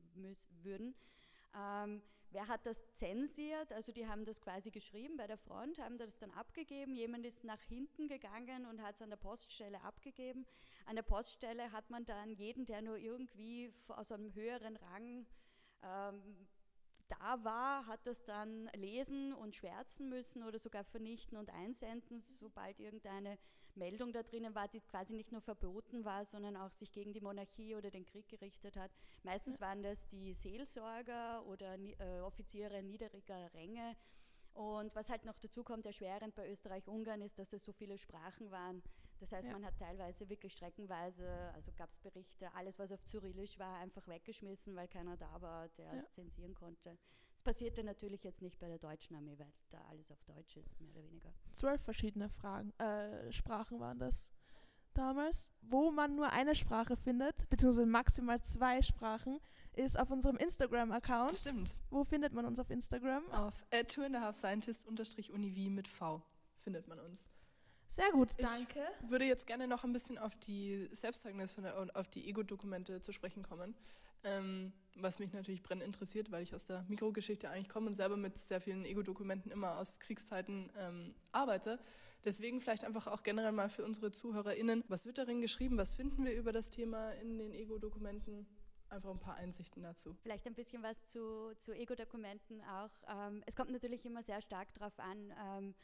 würden. 0.63 0.95
Ähm, 1.57 2.01
wer 2.35 2.49
hat 2.49 2.65
das 2.65 2.83
zensiert? 2.91 3.71
Also 3.71 3.93
die 3.93 4.07
haben 4.07 4.25
das 4.25 4.41
quasi 4.41 4.69
geschrieben 4.69 5.15
bei 5.15 5.25
der 5.25 5.37
Front, 5.37 5.79
haben 5.79 5.97
das 5.97 6.17
dann 6.17 6.31
abgegeben. 6.31 6.93
Jemand 6.93 7.25
ist 7.25 7.45
nach 7.45 7.61
hinten 7.61 8.09
gegangen 8.09 8.65
und 8.65 8.81
hat 8.81 8.95
es 8.95 9.01
an 9.01 9.09
der 9.09 9.17
Poststelle 9.17 9.81
abgegeben. 9.81 10.45
An 10.85 10.97
der 10.97 11.03
Poststelle 11.03 11.71
hat 11.71 11.89
man 11.89 12.03
dann 12.05 12.33
jeden, 12.33 12.65
der 12.65 12.81
nur 12.81 12.97
irgendwie 12.97 13.73
aus 13.87 14.11
einem 14.11 14.33
höheren 14.33 14.75
Rang 14.75 15.25
ähm, 15.81 16.47
da 17.07 17.43
war, 17.43 17.85
hat 17.87 18.05
das 18.05 18.23
dann 18.23 18.69
lesen 18.75 19.33
und 19.33 19.55
schwärzen 19.55 20.09
müssen 20.09 20.43
oder 20.43 20.59
sogar 20.59 20.83
vernichten 20.83 21.37
und 21.37 21.49
einsenden, 21.49 22.19
sobald 22.19 22.79
irgendeine 22.79 23.37
Meldung 23.75 24.13
da 24.13 24.23
drinnen 24.23 24.55
war, 24.55 24.67
die 24.67 24.81
quasi 24.81 25.13
nicht 25.13 25.31
nur 25.31 25.41
verboten 25.41 26.05
war, 26.05 26.25
sondern 26.25 26.55
auch 26.55 26.71
sich 26.71 26.91
gegen 26.91 27.13
die 27.13 27.21
Monarchie 27.21 27.75
oder 27.75 27.91
den 27.91 28.05
Krieg 28.05 28.27
gerichtet 28.29 28.77
hat. 28.77 28.91
Meistens 29.23 29.59
waren 29.59 29.83
das 29.83 30.07
die 30.07 30.33
Seelsorger 30.33 31.45
oder 31.45 31.77
äh, 31.77 32.21
Offiziere 32.21 32.81
niedriger 32.81 33.53
Ränge. 33.53 33.95
Und 34.55 34.95
was 34.95 35.09
halt 35.09 35.25
noch 35.25 35.37
dazu 35.37 35.63
kommt, 35.65 35.85
erschwerend 35.85 36.33
bei 36.33 36.49
Österreich-Ungarn 36.49 37.21
ist, 37.21 37.37
dass 37.37 37.51
es 37.51 37.63
so 37.65 37.73
viele 37.73 37.97
Sprachen 37.97 38.49
waren. 38.51 38.81
Das 39.19 39.33
heißt, 39.33 39.47
Ja. 39.47 39.51
man 39.53 39.65
hat 39.65 39.77
teilweise 39.77 40.29
wirklich 40.29 40.53
streckenweise, 40.53 41.51
also 41.53 41.71
gab 41.75 41.89
es 41.89 41.99
Berichte, 41.99 42.53
alles 42.53 42.79
was 42.79 42.91
auf 42.93 43.03
Cyrillisch 43.05 43.59
war, 43.59 43.79
einfach 43.79 44.07
weggeschmissen, 44.07 44.73
weil 44.77 44.87
keiner 44.87 45.17
da 45.17 45.41
war, 45.41 45.67
der 45.69 45.87
Ja. 45.87 45.93
es 45.95 46.09
zensieren 46.09 46.53
konnte. 46.53 46.97
Das 47.33 47.43
passierte 47.43 47.83
natürlich 47.83 48.23
jetzt 48.23 48.41
nicht 48.41 48.57
bei 48.57 48.69
der 48.69 48.79
deutschen 48.79 49.17
Armee, 49.17 49.37
weil 49.37 49.51
da 49.69 49.81
alles 49.89 50.09
auf 50.09 50.23
Deutsch 50.23 50.55
ist, 50.55 50.79
mehr 50.79 50.91
oder 50.91 51.03
weniger. 51.03 51.33
Zwölf 51.51 51.81
verschiedene 51.81 52.29
Fragen, 52.29 52.71
äh, 52.79 53.29
Sprachen 53.33 53.81
waren 53.81 53.99
das 53.99 54.29
damals. 54.97 55.49
Wo 55.61 55.91
man 55.91 56.15
nur 56.15 56.29
eine 56.31 56.55
Sprache 56.55 56.95
findet, 56.97 57.49
beziehungsweise 57.49 57.85
maximal 57.87 58.41
zwei 58.41 58.81
Sprachen, 58.81 59.39
ist 59.73 59.97
auf 59.99 60.09
unserem 60.11 60.37
Instagram-Account. 60.37 61.31
Stimmt. 61.33 61.79
Wo 61.89 62.03
findet 62.03 62.33
man 62.33 62.45
uns 62.45 62.59
auf 62.59 62.69
Instagram? 62.69 63.23
Auf 63.31 63.65
äh, 63.71 63.83
two 63.83 64.01
and 64.03 64.15
a 64.15 64.21
half 64.21 64.35
scientist 64.37 64.85
univ 64.87 65.57
mit 65.71 65.87
V 65.87 66.21
findet 66.57 66.87
man 66.87 66.99
uns. 66.99 67.27
Sehr 67.87 68.09
gut, 68.11 68.29
Ich- 68.37 68.45
danke. 68.45 68.79
würde 69.07 69.25
jetzt 69.25 69.45
gerne 69.47 69.67
noch 69.67 69.83
ein 69.83 69.93
bisschen 69.93 70.17
auf 70.17 70.35
die 70.37 70.89
Selbstzeugnisse 70.91 71.75
und 71.75 71.95
auf 71.95 72.07
die 72.07 72.27
Ego-Dokumente 72.27 72.99
zu 73.01 73.11
sprechen 73.11 73.43
kommen, 73.43 73.75
ähm, 74.23 74.73
was 74.95 75.19
mich 75.19 75.33
natürlich 75.33 75.61
brennend 75.61 75.85
interessiert, 75.85 76.31
weil 76.31 76.41
ich 76.41 76.55
aus 76.55 76.65
der 76.65 76.83
Mikrogeschichte 76.87 77.49
eigentlich 77.49 77.69
komme 77.69 77.87
und 77.87 77.95
selber 77.95 78.17
mit 78.17 78.37
sehr 78.37 78.59
vielen 78.61 78.85
Ego-Dokumenten 78.85 79.51
immer 79.51 79.77
aus 79.77 79.99
Kriegszeiten 79.99 80.71
ähm, 80.77 81.13
arbeite. 81.31 81.79
Deswegen 82.25 82.59
vielleicht 82.59 82.83
einfach 82.83 83.07
auch 83.07 83.21
generell 83.23 83.51
mal 83.51 83.69
für 83.69 83.83
unsere 83.85 84.11
ZuhörerInnen, 84.11 84.83
was 84.87 85.05
wird 85.05 85.17
darin 85.19 85.41
geschrieben, 85.41 85.77
was 85.77 85.93
finden 85.93 86.25
wir 86.25 86.33
über 86.33 86.51
das 86.51 86.69
Thema 86.69 87.11
in 87.11 87.37
den 87.37 87.53
Ego-Dokumenten? 87.53 88.47
Einfach 88.89 89.11
ein 89.11 89.19
paar 89.19 89.35
Einsichten 89.35 89.83
dazu. 89.83 90.15
Vielleicht 90.21 90.45
ein 90.47 90.53
bisschen 90.53 90.83
was 90.83 91.05
zu, 91.05 91.53
zu 91.57 91.73
Ego-Dokumenten 91.73 92.61
auch. 92.61 92.91
Ähm, 93.07 93.43
es 93.45 93.55
kommt 93.55 93.71
natürlich 93.71 94.05
immer 94.05 94.21
sehr 94.23 94.41
stark 94.41 94.73
darauf 94.73 94.97
an, 94.99 95.33
ähm, 95.43 95.75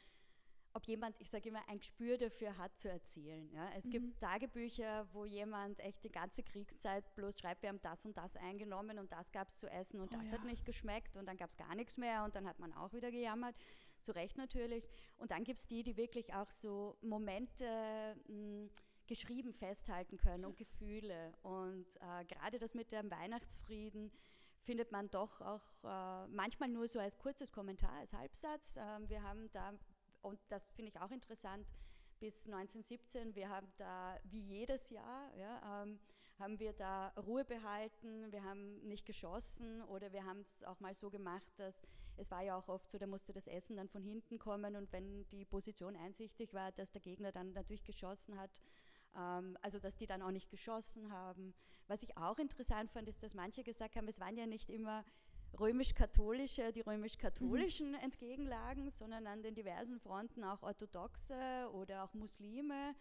ob 0.74 0.86
jemand, 0.88 1.20
ich 1.20 1.30
sage 1.30 1.50
immer, 1.50 1.68
ein 1.68 1.80
Gespür 1.80 2.18
dafür 2.18 2.58
hat 2.58 2.80
zu 2.80 2.90
erzählen. 2.90 3.52
Ja? 3.52 3.70
Es 3.76 3.86
Mhm. 3.86 3.92
gibt 3.92 4.20
Tagebücher, 4.22 5.08
wo 5.14 5.26
jemand 5.26 5.80
echt 5.82 6.04
die 6.04 6.12
ganze 6.12 6.44
Kriegszeit 6.44 7.14
bloß 7.16 7.38
schreibt, 7.40 7.62
wir 7.62 7.70
haben 7.70 7.82
das 7.82 8.06
und 8.06 8.16
das 8.18 8.36
eingenommen 8.38 8.98
und 8.98 9.12
das 9.12 9.32
gab 9.32 9.50
es 9.50 9.58
zu 9.58 9.68
essen 9.70 10.00
und 10.00 10.14
Oh 10.14 10.18
das 10.18 10.28
ja. 10.32 10.38
hat 10.38 10.46
nicht 10.46 10.64
geschmeckt 10.66 11.18
und 11.18 11.26
dann 11.26 11.38
gab 11.38 11.50
es 11.50 11.58
gar 11.58 11.76
nichts 11.76 11.98
mehr 11.98 12.24
und 12.24 12.36
dann 12.36 12.48
hat 12.48 12.60
man 12.60 12.72
auch 12.74 12.94
wieder 12.94 13.12
gejammert. 13.12 13.56
Zu 14.02 14.14
Recht 14.14 14.38
natürlich. 14.38 14.88
Und 15.18 15.32
dann 15.32 15.44
gibt 15.44 15.60
es 15.60 15.68
die, 15.68 15.84
die 15.84 15.98
wirklich 15.98 16.34
auch 16.34 16.52
so 16.52 16.98
Momente 17.02 18.16
mh, 18.28 18.70
geschrieben 19.08 19.54
festhalten 19.54 20.18
können 20.18 20.46
und 20.46 20.58
Gefühle. 20.58 21.34
Und 21.44 21.88
äh, 21.98 22.26
gerade 22.26 22.60
das 22.60 22.74
mit 22.74 22.92
dem 22.92 23.12
Weihnachtsfrieden 23.12 24.12
findet 24.58 24.92
man 24.92 25.10
doch 25.10 25.42
auch 25.42 25.84
äh, 25.84 26.28
manchmal 26.28 26.70
nur 26.70 26.88
so 26.88 27.00
als 27.00 27.18
kurzes 27.18 27.52
Kommentar, 27.52 27.92
als 27.94 28.14
Halbsatz. 28.14 28.78
Ähm, 28.78 29.10
wir 29.10 29.24
haben 29.24 29.50
da, 29.52 29.74
und 30.22 30.40
das 30.50 30.70
finde 30.70 30.92
ich 30.92 31.02
auch 31.02 31.12
interessant, 31.12 31.68
bis 32.20 32.46
1917, 32.48 33.36
wir 33.36 33.50
haben 33.50 33.68
da 33.78 34.18
wie 34.26 34.42
jedes 34.42 34.92
Jahr, 34.92 35.36
ja, 35.36 35.84
ähm, 35.84 36.00
haben 36.42 36.60
wir 36.60 36.74
da 36.74 37.10
Ruhe 37.10 37.46
behalten, 37.46 38.32
wir 38.32 38.44
haben 38.44 38.80
nicht 38.82 39.06
geschossen 39.06 39.82
oder 39.84 40.12
wir 40.12 40.26
haben 40.26 40.42
es 40.48 40.64
auch 40.64 40.80
mal 40.80 40.94
so 40.94 41.10
gemacht, 41.10 41.52
dass 41.56 41.84
es 42.18 42.30
war 42.30 42.42
ja 42.42 42.58
auch 42.58 42.68
oft 42.68 42.92
so, 42.92 42.98
da 42.98 43.08
musste 43.08 43.32
das 43.32 43.48
Essen 43.48 43.78
dann 43.78 43.88
von 43.88 44.04
hinten 44.04 44.38
kommen 44.38 44.76
und 44.76 44.92
wenn 44.92 45.28
die 45.30 45.46
Position 45.46 45.96
einsichtig 45.96 46.54
war, 46.54 46.72
dass 46.72 46.92
der 46.92 47.02
Gegner 47.02 47.32
dann 47.32 47.54
natürlich 47.54 47.84
geschossen 47.84 48.38
hat, 48.40 48.52
ähm, 49.16 49.58
also 49.62 49.80
dass 49.80 49.96
die 49.96 50.08
dann 50.08 50.22
auch 50.22 50.32
nicht 50.32 50.50
geschossen 50.50 51.12
haben. 51.12 51.54
Was 51.88 52.04
ich 52.04 52.18
auch 52.18 52.38
interessant 52.38 52.92
fand, 52.92 53.08
ist, 53.08 53.24
dass 53.24 53.34
manche 53.34 53.64
gesagt 53.64 53.96
haben, 53.96 54.08
es 54.08 54.20
waren 54.20 54.38
ja 54.38 54.46
nicht 54.46 54.70
immer 54.70 55.06
römisch-katholische, 55.60 56.72
die 56.72 56.82
römisch-katholischen 56.82 57.94
entgegenlagen, 57.96 58.90
sondern 58.90 59.28
an 59.28 59.44
den 59.44 59.56
diversen 59.56 60.00
Fronten 60.00 60.44
auch 60.44 60.62
orthodoxe 60.64 61.70
oder 61.74 62.04
auch 62.04 62.14
Muslime. 62.14 62.96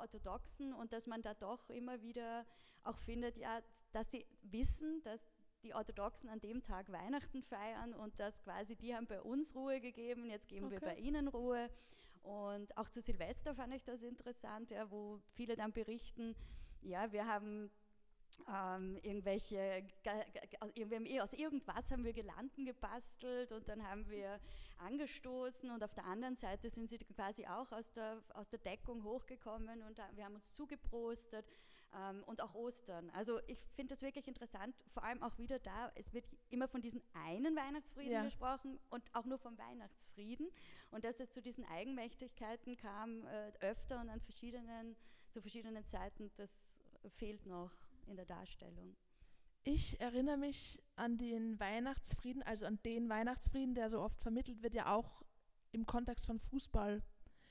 Orthodoxen 0.00 0.72
und 0.72 0.92
dass 0.92 1.06
man 1.06 1.22
da 1.22 1.34
doch 1.34 1.68
immer 1.70 2.02
wieder 2.02 2.44
auch 2.84 2.98
findet, 2.98 3.36
ja, 3.36 3.60
dass 3.92 4.10
sie 4.10 4.26
wissen, 4.42 5.02
dass 5.02 5.28
die 5.62 5.74
Orthodoxen 5.74 6.28
an 6.28 6.40
dem 6.40 6.62
Tag 6.62 6.90
Weihnachten 6.90 7.42
feiern 7.42 7.94
und 7.94 8.18
dass 8.18 8.42
quasi 8.42 8.76
die 8.76 8.94
haben 8.94 9.06
bei 9.06 9.20
uns 9.22 9.54
Ruhe 9.54 9.80
gegeben, 9.80 10.24
jetzt 10.24 10.48
geben 10.48 10.66
okay. 10.66 10.74
wir 10.74 10.80
bei 10.80 10.96
ihnen 10.96 11.28
Ruhe. 11.28 11.70
Und 12.22 12.76
auch 12.76 12.88
zu 12.88 13.00
Silvester 13.00 13.54
fand 13.54 13.74
ich 13.74 13.84
das 13.84 14.02
interessant, 14.02 14.70
ja, 14.70 14.90
wo 14.90 15.20
viele 15.34 15.56
dann 15.56 15.72
berichten, 15.72 16.34
ja, 16.80 17.12
wir 17.12 17.26
haben 17.26 17.70
ähm, 18.48 18.98
irgendwelche, 19.02 19.84
eh, 20.04 21.20
aus 21.20 21.32
irgendwas 21.32 21.90
haben 21.90 22.04
wir 22.04 22.12
Gelanden 22.12 22.64
gebastelt 22.64 23.52
und 23.52 23.68
dann 23.68 23.86
haben 23.86 24.08
wir 24.08 24.40
angestoßen 24.78 25.70
und 25.70 25.82
auf 25.84 25.94
der 25.94 26.04
anderen 26.04 26.36
Seite 26.36 26.70
sind 26.70 26.88
sie 26.88 26.98
quasi 26.98 27.46
auch 27.46 27.70
aus 27.72 27.92
der, 27.92 28.22
aus 28.34 28.48
der 28.48 28.58
Deckung 28.58 29.04
hochgekommen 29.04 29.82
und 29.82 29.98
wir 30.14 30.24
haben 30.24 30.34
uns 30.34 30.52
zugeprostet 30.52 31.46
ähm, 31.94 32.22
und 32.24 32.40
auch 32.42 32.54
Ostern. 32.54 33.10
Also 33.10 33.40
ich 33.46 33.58
finde 33.74 33.94
das 33.94 34.02
wirklich 34.02 34.26
interessant, 34.26 34.74
vor 34.88 35.04
allem 35.04 35.22
auch 35.22 35.38
wieder 35.38 35.58
da, 35.58 35.92
es 35.94 36.12
wird 36.12 36.24
immer 36.50 36.68
von 36.68 36.80
diesem 36.80 37.02
einen 37.12 37.56
Weihnachtsfrieden 37.56 38.12
ja. 38.12 38.24
gesprochen 38.24 38.78
und 38.90 39.02
auch 39.14 39.24
nur 39.24 39.38
vom 39.38 39.56
Weihnachtsfrieden 39.58 40.48
und 40.90 41.04
dass 41.04 41.20
es 41.20 41.30
zu 41.30 41.40
diesen 41.42 41.64
Eigenmächtigkeiten 41.66 42.76
kam 42.76 43.26
äh, 43.26 43.52
öfter 43.60 44.00
und 44.00 44.08
an 44.08 44.20
verschiedenen, 44.20 44.96
zu 45.30 45.40
verschiedenen 45.40 45.84
Zeiten, 45.86 46.30
das 46.36 46.50
fehlt 47.08 47.46
noch 47.46 47.70
in 48.06 48.16
der 48.16 48.26
Darstellung. 48.26 48.96
Ich 49.64 50.00
erinnere 50.00 50.36
mich 50.36 50.82
an 50.96 51.18
den 51.18 51.58
Weihnachtsfrieden, 51.60 52.42
also 52.42 52.66
an 52.66 52.80
den 52.84 53.08
Weihnachtsfrieden, 53.08 53.74
der 53.74 53.88
so 53.90 54.00
oft 54.00 54.20
vermittelt 54.20 54.62
wird, 54.62 54.74
ja 54.74 54.92
auch 54.92 55.22
im 55.70 55.86
Kontext 55.86 56.26
von 56.26 56.40
Fußball. 56.40 57.02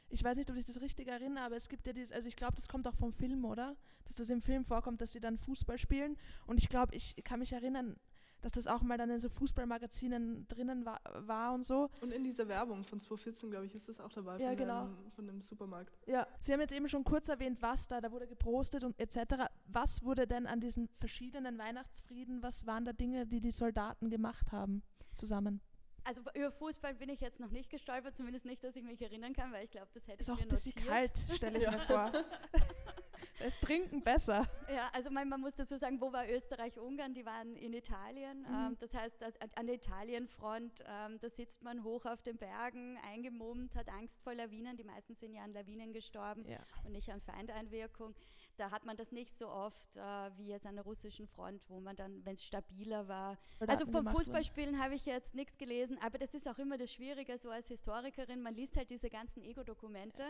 Ich 0.10 0.24
weiß 0.24 0.38
nicht, 0.38 0.52
ob 0.52 0.58
ich 0.58 0.66
das 0.66 0.82
richtig 0.82 1.08
erinnere, 1.08 1.46
aber 1.46 1.56
es 1.56 1.70
gibt 1.70 1.88
ja 1.88 1.94
dieses, 1.94 2.12
also 2.12 2.28
ich 2.28 2.36
glaube, 2.36 2.56
das 2.56 2.68
kommt 2.68 2.86
auch 2.86 2.96
vom 2.96 3.14
Film, 3.14 3.46
oder? 3.46 3.78
Dass 4.04 4.16
das 4.16 4.30
im 4.30 4.42
Film 4.42 4.66
vorkommt, 4.66 5.00
dass 5.00 5.14
sie 5.14 5.22
dann 5.22 5.38
Fußball 5.38 5.78
spielen. 5.78 6.18
Und 6.46 6.60
ich 6.60 6.68
glaube, 6.68 6.94
ich 6.96 7.16
kann 7.24 7.40
mich 7.40 7.54
erinnern, 7.54 7.96
dass 8.42 8.54
das 8.54 8.68
auch 8.68 8.82
mal 8.82 8.98
dann 8.98 9.10
in 9.10 9.20
so 9.20 9.30
Fußballmagazinen 9.30 10.48
drinnen 10.48 10.86
war, 10.86 11.02
war 11.28 11.54
und 11.54 11.66
so. 11.66 11.90
Und 12.02 12.12
in 12.12 12.24
dieser 12.24 12.48
Werbung 12.48 12.84
von 12.84 13.00
2014, 13.00 13.50
glaube 13.50 13.66
ich, 13.66 13.76
ist 13.76 13.90
das 13.90 14.00
auch 14.00 14.12
dabei 14.12 14.38
ja, 14.38 14.50
von, 14.50 14.58
genau. 14.58 14.86
dem, 14.86 15.12
von 15.12 15.28
dem 15.28 15.42
Supermarkt. 15.42 15.98
Ja, 16.08 16.28
Sie 16.40 16.52
haben 16.54 16.62
jetzt 16.62 16.74
eben 16.74 16.88
schon 16.88 17.04
kurz 17.04 17.30
erwähnt, 17.30 17.62
was 17.62 17.88
da, 17.88 18.02
da 18.02 18.12
wurde 18.12 18.28
geprostet 18.28 18.84
und 18.84 19.00
etc. 19.00 19.46
Was 19.68 20.04
wurde 20.04 20.28
denn 20.28 20.48
an 20.48 20.60
diesen 20.60 20.90
verschiedenen 21.00 21.58
Weihnachtsfrieden, 21.58 22.42
was 22.44 22.66
waren 22.66 22.86
da 22.86 22.94
Dinge, 22.94 23.28
die 23.28 23.42
die 23.42 23.52
Soldaten 23.52 24.10
gemacht 24.10 24.52
haben 24.52 24.84
zusammen? 25.14 25.62
Also 26.04 26.22
über 26.34 26.52
Fußball 26.52 26.96
bin 26.96 27.10
ich 27.10 27.20
jetzt 27.20 27.40
noch 27.40 27.52
nicht 27.52 27.70
gestolpert, 27.70 28.16
zumindest 28.16 28.46
nicht, 28.46 28.64
dass 28.64 28.76
ich 28.76 28.84
mich 28.84 29.02
erinnern 29.02 29.34
kann, 29.34 29.52
weil 29.52 29.66
ich 29.66 29.72
glaube, 29.72 29.88
das 29.94 30.08
hätte 30.08 30.20
ist 30.20 30.30
ich 30.30 30.30
mir 30.30 30.34
Ist 30.34 30.40
auch 30.40 30.44
ein 30.44 30.50
bisschen 30.50 30.88
kalt, 30.88 31.26
stelle 31.36 31.60
ich 31.60 31.70
mir 31.70 31.80
vor. 31.80 32.12
Es 33.46 33.60
Trinken 33.60 34.04
besser. 34.04 34.48
Ja, 34.74 34.90
also 34.94 35.10
man, 35.10 35.28
man, 35.28 35.42
muss 35.42 35.56
dazu 35.56 35.78
sagen, 35.78 36.00
wo 36.00 36.14
war 36.14 36.30
Österreich, 36.30 36.80
Ungarn? 36.80 37.14
Die 37.14 37.26
waren 37.26 37.56
in 37.56 37.74
Italien. 37.74 38.42
Mhm. 38.42 38.56
Ähm, 38.56 38.78
das 38.80 38.94
heißt, 38.94 39.22
dass, 39.22 39.34
an 39.56 39.66
der 39.66 39.76
Italienfront, 39.76 40.84
ähm, 40.88 41.20
da 41.20 41.30
sitzt 41.30 41.64
man 41.64 41.84
hoch 41.84 42.06
auf 42.06 42.22
den 42.22 42.38
Bergen, 42.38 42.98
eingemummt, 43.10 43.76
hat 43.76 43.90
Angst 43.90 44.22
vor 44.22 44.34
Lawinen. 44.34 44.78
Die 44.78 44.84
meisten 44.84 45.16
sind 45.16 45.34
ja 45.34 45.44
an 45.44 45.54
Lawinen 45.54 45.92
gestorben 45.94 46.46
ja. 46.48 46.60
und 46.84 46.92
nicht 46.92 47.10
an 47.10 47.22
Feindeinwirkung. 47.22 48.16
Da 48.62 48.70
hat 48.70 48.86
man 48.86 48.96
das 48.96 49.12
nicht 49.12 49.34
so 49.34 49.50
oft 49.50 49.98
äh, 49.98 50.02
wie 50.38 50.46
jetzt 50.46 50.68
an 50.68 50.76
der 50.76 50.84
russischen 50.84 51.26
Front, 51.26 51.68
wo 51.68 51.80
man 51.80 51.96
dann, 51.96 52.24
wenn 52.26 52.36
es 52.36 52.46
stabiler 52.46 53.08
war. 53.08 53.40
Oder 53.60 53.72
also 53.72 53.88
vom 53.88 54.06
Fußballspielen 54.06 54.80
habe 54.80 54.94
ich 54.94 55.08
jetzt 55.08 55.34
nichts 55.34 55.58
gelesen, 55.58 55.98
aber 56.00 56.20
das 56.20 56.36
ist 56.36 56.48
auch 56.48 56.60
immer 56.60 56.78
das 56.78 56.94
Schwierige, 56.94 57.40
so 57.40 57.50
als 57.50 57.70
Historikerin. 57.70 58.40
Man 58.40 58.54
liest 58.54 58.78
halt 58.78 58.92
diese 58.92 59.10
ganzen 59.10 59.42
Ego-Dokumente. 59.42 60.24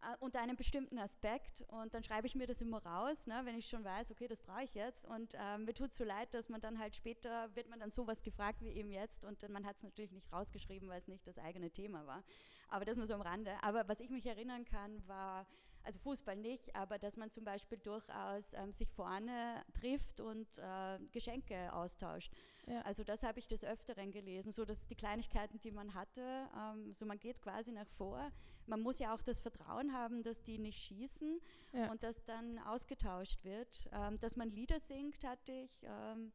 Äh, 0.00 0.16
unter 0.20 0.40
einem 0.40 0.56
bestimmten 0.56 0.98
Aspekt 0.98 1.64
und 1.68 1.92
dann 1.92 2.04
schreibe 2.04 2.28
ich 2.28 2.36
mir 2.36 2.46
das 2.46 2.60
immer 2.60 2.84
raus, 2.84 3.26
ne, 3.26 3.40
wenn 3.42 3.56
ich 3.56 3.68
schon 3.68 3.82
weiß, 3.82 4.12
okay, 4.12 4.28
das 4.28 4.40
brauche 4.40 4.62
ich 4.62 4.74
jetzt 4.74 5.04
und 5.06 5.34
äh, 5.34 5.58
mir 5.58 5.74
tut 5.74 5.90
es 5.90 5.96
so 5.96 6.04
leid, 6.04 6.32
dass 6.34 6.48
man 6.48 6.60
dann 6.60 6.78
halt 6.78 6.94
später, 6.94 7.52
wird 7.56 7.68
man 7.68 7.80
dann 7.80 7.90
sowas 7.90 8.22
gefragt 8.22 8.60
wie 8.62 8.70
eben 8.70 8.90
jetzt 8.92 9.24
und 9.24 9.48
man 9.48 9.66
hat 9.66 9.76
es 9.78 9.82
natürlich 9.82 10.12
nicht 10.12 10.32
rausgeschrieben, 10.32 10.88
weil 10.88 11.00
es 11.00 11.08
nicht 11.08 11.26
das 11.26 11.36
eigene 11.38 11.70
Thema 11.70 12.06
war, 12.06 12.22
aber 12.68 12.84
das 12.84 12.96
nur 12.96 13.08
so 13.08 13.14
am 13.14 13.22
Rande. 13.22 13.52
Aber 13.60 13.88
was 13.88 13.98
ich 13.98 14.10
mich 14.10 14.24
erinnern 14.24 14.64
kann, 14.64 15.04
war 15.08 15.46
also 15.88 16.00
Fußball 16.00 16.36
nicht, 16.36 16.76
aber 16.76 16.98
dass 16.98 17.16
man 17.16 17.30
zum 17.30 17.44
Beispiel 17.44 17.78
durchaus 17.78 18.52
ähm, 18.52 18.72
sich 18.72 18.90
vorne 18.90 19.64
trifft 19.72 20.20
und 20.20 20.46
äh, 20.58 20.98
Geschenke 21.12 21.72
austauscht. 21.72 22.30
Ja. 22.66 22.82
Also 22.82 23.04
das 23.04 23.22
habe 23.22 23.38
ich 23.38 23.48
des 23.48 23.64
Öfteren 23.64 24.12
gelesen, 24.12 24.52
so 24.52 24.66
dass 24.66 24.86
die 24.86 24.96
Kleinigkeiten, 24.96 25.58
die 25.60 25.70
man 25.70 25.94
hatte, 25.94 26.46
ähm, 26.54 26.92
so 26.92 27.06
man 27.06 27.18
geht 27.18 27.40
quasi 27.40 27.72
nach 27.72 27.86
vor. 27.86 28.30
Man 28.66 28.82
muss 28.82 28.98
ja 28.98 29.14
auch 29.14 29.22
das 29.22 29.40
Vertrauen 29.40 29.94
haben, 29.94 30.22
dass 30.22 30.42
die 30.42 30.58
nicht 30.58 30.78
schießen 30.78 31.40
ja. 31.72 31.90
und 31.90 32.02
dass 32.02 32.22
dann 32.22 32.58
ausgetauscht 32.58 33.42
wird. 33.44 33.88
Ähm, 33.90 34.20
dass 34.20 34.36
man 34.36 34.50
Lieder 34.50 34.80
singt, 34.80 35.24
hatte 35.24 35.52
ich. 35.52 35.84
Ähm, 35.84 36.32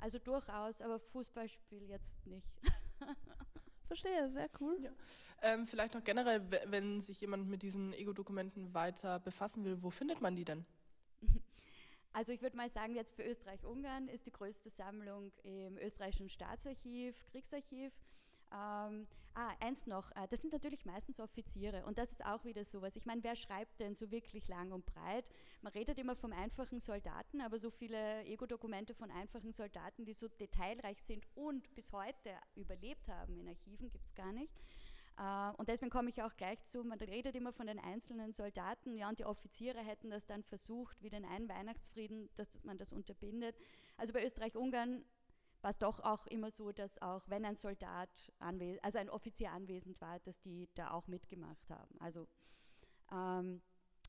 also 0.00 0.18
durchaus, 0.18 0.82
aber 0.82 1.00
Fußballspiel 1.00 1.88
jetzt 1.88 2.26
nicht. 2.26 2.52
Verstehe, 3.90 4.30
sehr 4.30 4.48
cool. 4.60 4.78
Ja. 4.80 4.90
Ähm, 5.42 5.66
vielleicht 5.66 5.94
noch 5.94 6.04
generell, 6.04 6.40
wenn 6.66 7.00
sich 7.00 7.20
jemand 7.22 7.48
mit 7.48 7.62
diesen 7.62 7.92
Ego-Dokumenten 7.92 8.72
weiter 8.72 9.18
befassen 9.18 9.64
will, 9.64 9.82
wo 9.82 9.90
findet 9.90 10.20
man 10.20 10.36
die 10.36 10.44
denn? 10.44 10.64
Also 12.12 12.32
ich 12.32 12.42
würde 12.42 12.56
mal 12.56 12.68
sagen, 12.68 12.96
jetzt 12.96 13.14
für 13.14 13.22
Österreich-Ungarn 13.22 14.08
ist 14.08 14.26
die 14.26 14.32
größte 14.32 14.68
Sammlung 14.68 15.30
im 15.44 15.78
österreichischen 15.78 16.28
Staatsarchiv, 16.28 17.24
Kriegsarchiv. 17.30 17.92
Ähm, 18.52 19.06
ah, 19.34 19.54
eins 19.60 19.86
noch, 19.86 20.10
äh, 20.12 20.26
das 20.28 20.42
sind 20.42 20.52
natürlich 20.52 20.84
meistens 20.84 21.20
Offiziere 21.20 21.84
und 21.86 21.98
das 21.98 22.12
ist 22.12 22.24
auch 22.24 22.44
wieder 22.44 22.64
sowas. 22.64 22.96
Ich 22.96 23.06
meine, 23.06 23.22
wer 23.22 23.36
schreibt 23.36 23.80
denn 23.80 23.94
so 23.94 24.10
wirklich 24.10 24.48
lang 24.48 24.72
und 24.72 24.86
breit? 24.86 25.24
Man 25.62 25.72
redet 25.72 25.98
immer 25.98 26.16
vom 26.16 26.32
einfachen 26.32 26.80
Soldaten, 26.80 27.40
aber 27.40 27.58
so 27.58 27.70
viele 27.70 28.24
Ego-Dokumente 28.24 28.94
von 28.94 29.10
einfachen 29.10 29.52
Soldaten, 29.52 30.04
die 30.04 30.14
so 30.14 30.28
detailreich 30.28 31.00
sind 31.02 31.26
und 31.34 31.72
bis 31.74 31.92
heute 31.92 32.30
überlebt 32.54 33.08
haben 33.08 33.38
in 33.38 33.48
Archiven, 33.48 33.90
gibt 33.90 34.06
es 34.06 34.14
gar 34.14 34.32
nicht. 34.32 34.52
Uh, 35.18 35.52
und 35.58 35.68
deswegen 35.68 35.90
komme 35.90 36.08
ich 36.08 36.22
auch 36.22 36.34
gleich 36.36 36.64
zu, 36.64 36.82
man 36.82 36.98
redet 36.98 37.34
immer 37.36 37.52
von 37.52 37.66
den 37.66 37.78
einzelnen 37.78 38.32
Soldaten, 38.32 38.96
ja, 38.96 39.06
und 39.06 39.18
die 39.18 39.26
Offiziere 39.26 39.80
hätten 39.80 40.08
das 40.08 40.24
dann 40.24 40.42
versucht, 40.42 41.02
wie 41.02 41.10
den 41.10 41.26
einen 41.26 41.46
Weihnachtsfrieden, 41.46 42.30
dass, 42.36 42.48
dass 42.48 42.64
man 42.64 42.78
das 42.78 42.90
unterbindet. 42.90 43.54
Also 43.98 44.14
bei 44.14 44.24
Österreich-Ungarn 44.24 45.04
war 45.62 45.70
es 45.70 45.78
doch 45.78 46.00
auch 46.00 46.26
immer 46.26 46.50
so, 46.50 46.72
dass 46.72 47.00
auch 47.02 47.22
wenn 47.28 47.44
ein 47.44 47.56
Soldat, 47.56 48.10
also 48.38 48.98
ein 48.98 49.10
Offizier 49.10 49.52
anwesend 49.52 50.00
war, 50.00 50.18
dass 50.20 50.40
die 50.40 50.68
da 50.74 50.90
auch 50.90 51.06
mitgemacht 51.06 51.70
haben. 51.70 52.00
Also 52.00 52.26
ähm, 53.12 53.62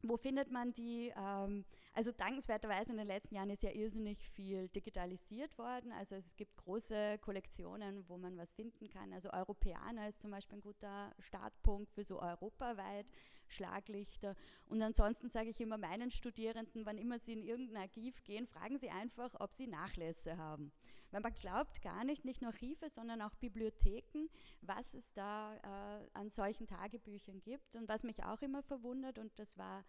wo 0.04 0.18
findet 0.18 0.52
man 0.52 0.74
die? 0.74 1.14
Ähm, 1.16 1.64
also 1.94 2.12
dankenswerterweise 2.12 2.92
in 2.92 2.98
den 2.98 3.08
letzten 3.08 3.36
Jahren 3.36 3.50
ist 3.50 3.64
ja 3.64 3.72
irrsinnig 3.72 4.18
viel 4.30 4.68
digitalisiert 4.70 5.58
worden. 5.58 5.92
Also 5.92 6.16
es 6.16 6.36
gibt 6.36 6.58
große 6.58 7.20
Kollektionen, 7.20 8.08
wo 8.08 8.18
man 8.18 8.38
was 8.38 8.54
finden 8.54 8.90
kann. 8.90 9.14
Also 9.14 9.32
Europäer 9.32 9.80
ist 10.08 10.22
zum 10.22 10.32
Beispiel 10.32 10.58
ein 10.58 10.62
guter 10.62 11.14
Startpunkt 11.20 11.92
für 11.92 12.04
so 12.04 12.20
europaweit 12.20 13.06
Schlaglichter. 13.48 14.36
Und 14.66 14.82
ansonsten 14.82 15.30
sage 15.30 15.50
ich 15.50 15.60
immer 15.60 15.78
meinen 15.78 16.10
Studierenden, 16.10 16.86
wann 16.86 16.98
immer 16.98 17.20
sie 17.20 17.34
in 17.34 17.44
irgendein 17.44 17.84
Archiv 17.84 18.24
gehen, 18.24 18.48
fragen 18.48 18.78
sie 18.80 18.90
einfach, 18.90 19.36
ob 19.40 19.54
sie 19.54 19.68
Nachlässe 19.68 20.38
haben. 20.38 20.72
Weil 21.12 21.22
man 21.22 21.34
glaubt 21.34 21.82
gar 21.82 22.04
nicht, 22.04 22.26
nicht 22.26 22.42
nur 22.42 22.52
Archive, 22.52 22.90
sondern 22.90 23.22
auch 23.22 23.36
Bibliotheken, 23.36 24.30
was 24.62 24.94
es 24.94 25.14
da 25.14 25.56
äh, 25.56 26.10
an 26.14 26.30
solchen 26.30 26.68
Tagebüchern 26.68 27.42
gibt. 27.42 27.76
Und 27.76 27.88
was 27.88 28.04
mich 28.04 28.24
auch 28.24 28.42
immer 28.42 28.64
verwundert, 28.64 29.20
und 29.20 29.38
das 29.38 29.58
war 29.58 29.84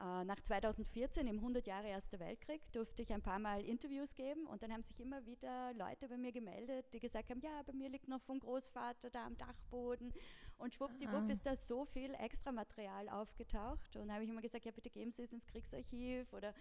äh, 0.00 0.24
nach 0.24 0.40
2014, 0.40 1.26
im 1.26 1.38
100 1.38 1.66
Jahre 1.66 1.88
Erster 1.88 2.20
Weltkrieg, 2.20 2.60
durfte 2.72 3.02
ich 3.02 3.12
ein 3.12 3.22
paar 3.22 3.40
Mal 3.40 3.64
Interviews 3.64 4.14
geben 4.14 4.46
und 4.46 4.62
dann 4.62 4.72
haben 4.72 4.84
sich 4.84 5.00
immer 5.00 5.26
wieder 5.26 5.72
Leute 5.74 6.08
bei 6.08 6.16
mir 6.16 6.30
gemeldet, 6.30 6.86
die 6.92 7.00
gesagt 7.00 7.30
haben, 7.30 7.40
ja, 7.40 7.62
bei 7.64 7.72
mir 7.72 7.88
liegt 7.88 8.06
noch 8.06 8.22
vom 8.22 8.38
Großvater 8.38 9.10
da 9.10 9.26
am 9.26 9.36
Dachboden 9.36 10.12
und 10.56 10.74
schwuppdiwupp 10.74 11.24
ah. 11.28 11.32
ist 11.32 11.46
da 11.46 11.56
so 11.56 11.84
viel 11.84 12.14
Extramaterial 12.14 13.08
aufgetaucht 13.08 13.96
und 13.96 14.12
habe 14.12 14.22
ich 14.22 14.30
immer 14.30 14.40
gesagt, 14.40 14.66
ja, 14.66 14.70
bitte 14.70 14.90
geben 14.90 15.10
Sie 15.10 15.22
es 15.22 15.32
ins 15.32 15.46
Kriegsarchiv 15.46 16.32
oder, 16.32 16.54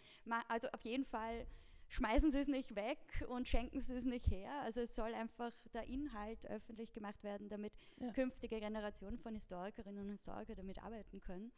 also 0.48 0.68
auf 0.70 0.84
jeden 0.84 1.06
Fall 1.06 1.46
schmeißen 1.90 2.32
Sie 2.32 2.40
es 2.40 2.48
nicht 2.48 2.76
weg 2.76 3.00
und 3.30 3.48
schenken 3.48 3.82
Sie 3.82 3.94
es 3.94 4.06
nicht 4.06 4.30
her. 4.30 4.52
Also 4.64 4.82
es 4.82 4.96
soll 4.96 5.14
einfach 5.14 5.54
der 5.74 5.86
Inhalt 5.86 6.46
öffentlich 6.48 6.94
gemacht 6.94 7.24
werden, 7.24 7.50
damit 7.50 7.74
ja. 8.00 8.12
künftige 8.12 8.60
Generationen 8.60 9.18
von 9.18 9.34
Historikerinnen 9.34 10.06
und 10.06 10.12
Historikern 10.12 10.56
damit 10.56 10.84
arbeiten 10.84 11.20
können. 11.20 11.52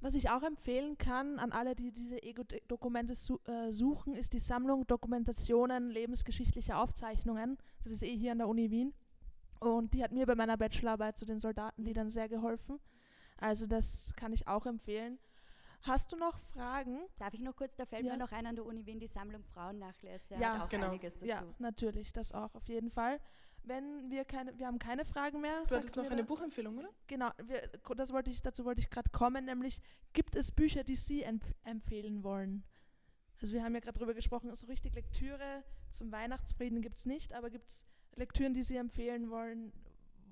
Was 0.00 0.14
ich 0.14 0.28
auch 0.28 0.42
empfehlen 0.42 0.98
kann 0.98 1.38
an 1.38 1.52
alle, 1.52 1.74
die 1.74 1.90
diese 1.90 2.22
Ego-Dokumente 2.22 3.14
su 3.14 3.38
äh, 3.46 3.70
suchen, 3.70 4.14
ist 4.14 4.34
die 4.34 4.38
Sammlung 4.38 4.86
Dokumentationen 4.86 5.88
lebensgeschichtlicher 5.88 6.78
Aufzeichnungen. 6.78 7.56
Das 7.82 7.92
ist 7.92 8.02
eh 8.02 8.14
hier 8.14 8.32
an 8.32 8.38
der 8.38 8.48
Uni 8.48 8.70
Wien. 8.70 8.92
Und 9.58 9.94
die 9.94 10.04
hat 10.04 10.12
mir 10.12 10.26
bei 10.26 10.34
meiner 10.34 10.58
Bachelorarbeit 10.58 11.16
zu 11.16 11.24
den 11.24 11.40
Soldatenliedern 11.40 12.10
sehr 12.10 12.28
geholfen. 12.28 12.78
Also 13.38 13.66
das 13.66 14.12
kann 14.16 14.32
ich 14.32 14.46
auch 14.46 14.66
empfehlen. 14.66 15.18
Hast 15.86 16.12
du 16.12 16.16
noch 16.16 16.38
Fragen? 16.38 17.00
Darf 17.18 17.34
ich 17.34 17.40
noch 17.40 17.54
kurz, 17.54 17.76
da 17.76 17.86
fällt 17.86 18.04
ja. 18.04 18.12
mir 18.12 18.18
noch 18.18 18.32
ein 18.32 18.46
an 18.46 18.56
der 18.56 18.66
Uni 18.66 18.84
Wien, 18.86 18.98
die 18.98 19.06
Sammlung 19.06 19.44
Frauennachlässe. 19.44 20.34
Ja, 20.34 20.54
hat 20.54 20.62
auch 20.62 20.68
genau. 20.68 20.88
einiges 20.88 21.14
dazu. 21.14 21.26
Ja, 21.26 21.42
natürlich, 21.58 22.12
das 22.12 22.32
auch 22.32 22.54
auf 22.54 22.68
jeden 22.68 22.90
Fall. 22.90 23.20
wenn 23.66 24.10
wir 24.10 24.24
keine, 24.24 24.56
wir 24.58 24.66
haben 24.66 24.78
keine 24.78 25.04
Fragen 25.04 25.40
mehr. 25.40 25.62
Du 25.68 25.74
hattest 25.74 25.96
noch 25.96 26.08
eine 26.08 26.24
Buchempfehlung, 26.24 26.78
oder? 26.78 26.88
Genau, 27.06 27.30
wir, 27.44 27.68
das 27.96 28.12
wollte 28.12 28.30
ich, 28.30 28.40
dazu 28.42 28.64
wollte 28.64 28.80
ich 28.80 28.90
gerade 28.90 29.10
kommen, 29.10 29.44
nämlich 29.44 29.80
gibt 30.12 30.36
es 30.36 30.52
Bücher, 30.52 30.84
die 30.84 30.96
Sie 30.96 31.22
empf 31.22 31.44
empfehlen 31.64 32.22
wollen? 32.22 32.64
Also 33.40 33.54
wir 33.54 33.62
haben 33.62 33.74
ja 33.74 33.80
gerade 33.80 33.98
darüber 33.98 34.14
gesprochen, 34.14 34.54
so 34.54 34.66
richtig 34.66 34.94
Lektüre 34.94 35.64
zum 35.90 36.10
Weihnachtsfrieden 36.10 36.80
gibt 36.80 36.96
es 36.96 37.06
nicht, 37.06 37.34
aber 37.34 37.50
gibt 37.50 37.68
es 37.68 37.84
Lektüren, 38.14 38.54
die 38.54 38.62
Sie 38.62 38.76
empfehlen 38.76 39.30
wollen, 39.30 39.72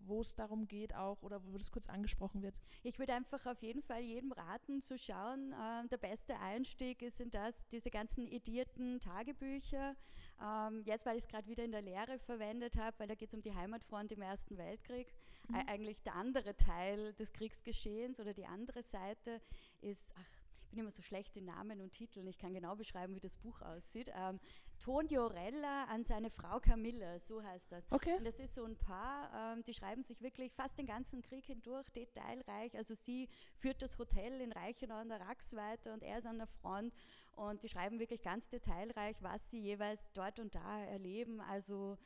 wo 0.07 0.21
es 0.21 0.35
darum 0.35 0.67
geht 0.67 0.95
auch 0.95 1.23
oder 1.23 1.45
wo 1.45 1.57
das 1.59 1.71
kurz 1.71 1.89
angesprochen 1.89 2.43
wird? 2.43 2.61
Ich 2.83 2.99
würde 2.99 3.15
einfach 3.15 3.45
auf 3.47 3.63
jeden 3.63 3.83
Fall 3.83 4.01
jedem 4.01 4.33
raten 4.33 4.83
zu 4.83 4.99
schauen. 4.99 5.53
Äh, 5.53 5.89
der 5.89 5.99
beste 5.99 6.39
Einstieg 6.39 7.05
sind 7.11 7.35
das, 7.35 7.67
diese 7.69 7.91
ganzen 7.91 8.27
edierten 8.27 9.01
Tagebücher. 9.01 9.97
Ähm, 10.43 10.83
jetzt, 10.85 11.07
weil 11.07 11.17
ich 11.17 11.25
es 11.25 11.29
gerade 11.29 11.49
wieder 11.49 11.65
in 11.65 11.73
der 11.73 11.83
Lehre 11.83 12.19
verwendet 12.19 12.77
habe, 12.77 12.99
weil 12.99 13.09
da 13.09 13.15
geht 13.15 13.29
es 13.29 13.35
um 13.35 13.43
die 13.43 13.55
Heimatfront 13.55 14.13
im 14.13 14.23
Ersten 14.23 14.57
Weltkrieg. 14.59 15.13
Mhm. 15.49 15.55
Äh, 15.55 15.67
eigentlich 15.67 16.03
der 16.03 16.15
andere 16.15 16.57
Teil 16.57 17.13
des 17.15 17.33
Kriegsgeschehens 17.33 18.21
oder 18.21 18.35
die 18.35 18.47
andere 18.47 18.83
Seite 18.83 19.41
ist, 19.81 20.15
ach, 20.17 20.44
bin 20.75 20.83
immer 20.83 20.91
so 20.91 21.03
schlecht 21.03 21.37
in 21.37 21.45
Namen 21.45 21.81
und 21.81 21.93
Titeln. 21.93 22.27
Ich 22.27 22.37
kann 22.37 22.53
genau 22.53 22.75
beschreiben, 22.75 23.15
wie 23.15 23.21
das 23.21 23.37
Buch 23.37 23.63
aussieht. 23.63 24.11
Ähm, 24.15 24.41
Tonio 24.81 25.29
Rella 25.29 25.85
an 25.85 26.03
seine 26.03 26.31
Frau 26.31 26.59
Camilla, 26.59 27.19
so 27.21 27.43
heißt 27.43 27.71
das. 27.71 27.87
Okay. 27.91 28.17
Und 28.19 28.25
das 28.25 28.41
ist 28.41 28.55
so 28.55 28.65
ein 28.65 28.77
Paar, 28.77 29.55
ähm, 29.55 29.63
die 29.63 29.73
schreiben 29.73 30.03
sich 30.03 30.21
wirklich 30.21 30.53
fast 30.53 30.77
den 30.77 30.87
ganzen 30.87 31.23
Krieg 31.23 31.47
hindurch, 31.47 31.89
detailreich. 31.91 32.77
Also 32.77 32.95
sie 32.95 33.29
führt 33.57 33.83
das 33.83 33.99
Hotel 33.99 34.41
in 34.41 34.51
Reichenau 34.51 34.97
an 34.97 35.09
der 35.09 35.21
Rax 35.21 35.55
weiter 35.55 35.95
und 35.95 36.03
er 36.03 36.19
ist 36.19 36.27
an 36.27 36.39
der 36.39 36.49
Front. 36.49 36.93
Und 37.37 37.63
die 37.63 37.69
schreiben 37.69 38.01
wirklich 38.01 38.23
ganz 38.23 38.49
detailreich, 38.49 39.23
was 39.23 39.49
sie 39.51 39.61
jeweils 39.61 40.13
dort 40.13 40.41
und 40.41 40.55
da 40.57 40.81
erleben. 40.81 41.41
Also 41.41 41.99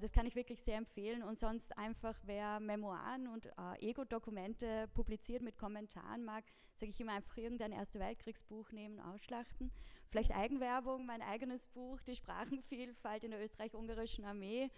das 0.00 0.12
kann 0.12 0.26
ich 0.26 0.34
wirklich 0.34 0.62
sehr 0.62 0.78
empfehlen 0.78 1.22
und 1.22 1.38
sonst 1.38 1.76
einfach, 1.76 2.16
wer 2.24 2.60
Memoiren 2.60 3.28
und 3.28 3.46
äh, 3.46 3.50
Ego-Dokumente 3.80 4.88
publiziert 4.94 5.42
mit 5.42 5.56
Kommentaren 5.56 6.24
mag, 6.24 6.44
sage 6.74 6.90
ich 6.90 7.00
immer 7.00 7.12
einfach 7.12 7.36
irgendein 7.36 7.72
Erste 7.72 8.00
Weltkriegsbuch 8.00 8.72
nehmen, 8.72 9.00
ausschlachten. 9.00 9.70
Vielleicht 10.08 10.34
Eigenwerbung, 10.34 11.06
mein 11.06 11.22
eigenes 11.22 11.66
Buch, 11.68 12.00
die 12.02 12.16
Sprachenvielfalt 12.16 13.24
in 13.24 13.32
der 13.32 13.42
österreich-ungarischen 13.42 14.24
Armee. 14.24 14.70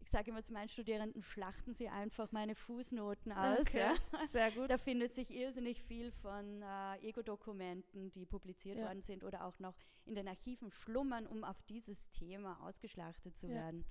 Ich 0.00 0.10
sage 0.10 0.30
immer 0.30 0.42
zu 0.42 0.52
meinen 0.52 0.68
Studierenden, 0.68 1.22
schlachten 1.22 1.74
Sie 1.74 1.88
einfach 1.88 2.32
meine 2.32 2.56
Fußnoten 2.56 3.30
aus. 3.30 3.60
Okay, 3.60 3.78
ja. 3.78 4.26
Sehr 4.26 4.50
gut. 4.50 4.68
Da 4.68 4.76
findet 4.76 5.14
sich 5.14 5.30
irrsinnig 5.30 5.80
viel 5.80 6.10
von 6.10 6.62
äh, 6.62 6.98
Ego-Dokumenten, 7.06 8.10
die 8.10 8.26
publiziert 8.26 8.78
ja. 8.78 8.86
worden 8.86 9.02
sind 9.02 9.22
oder 9.22 9.44
auch 9.44 9.60
noch 9.60 9.74
in 10.04 10.16
den 10.16 10.26
Archiven 10.26 10.72
schlummern, 10.72 11.26
um 11.26 11.44
auf 11.44 11.62
dieses 11.62 12.10
Thema 12.10 12.60
ausgeschlachtet 12.66 13.38
zu 13.38 13.46
ja. 13.46 13.54
werden. 13.54 13.84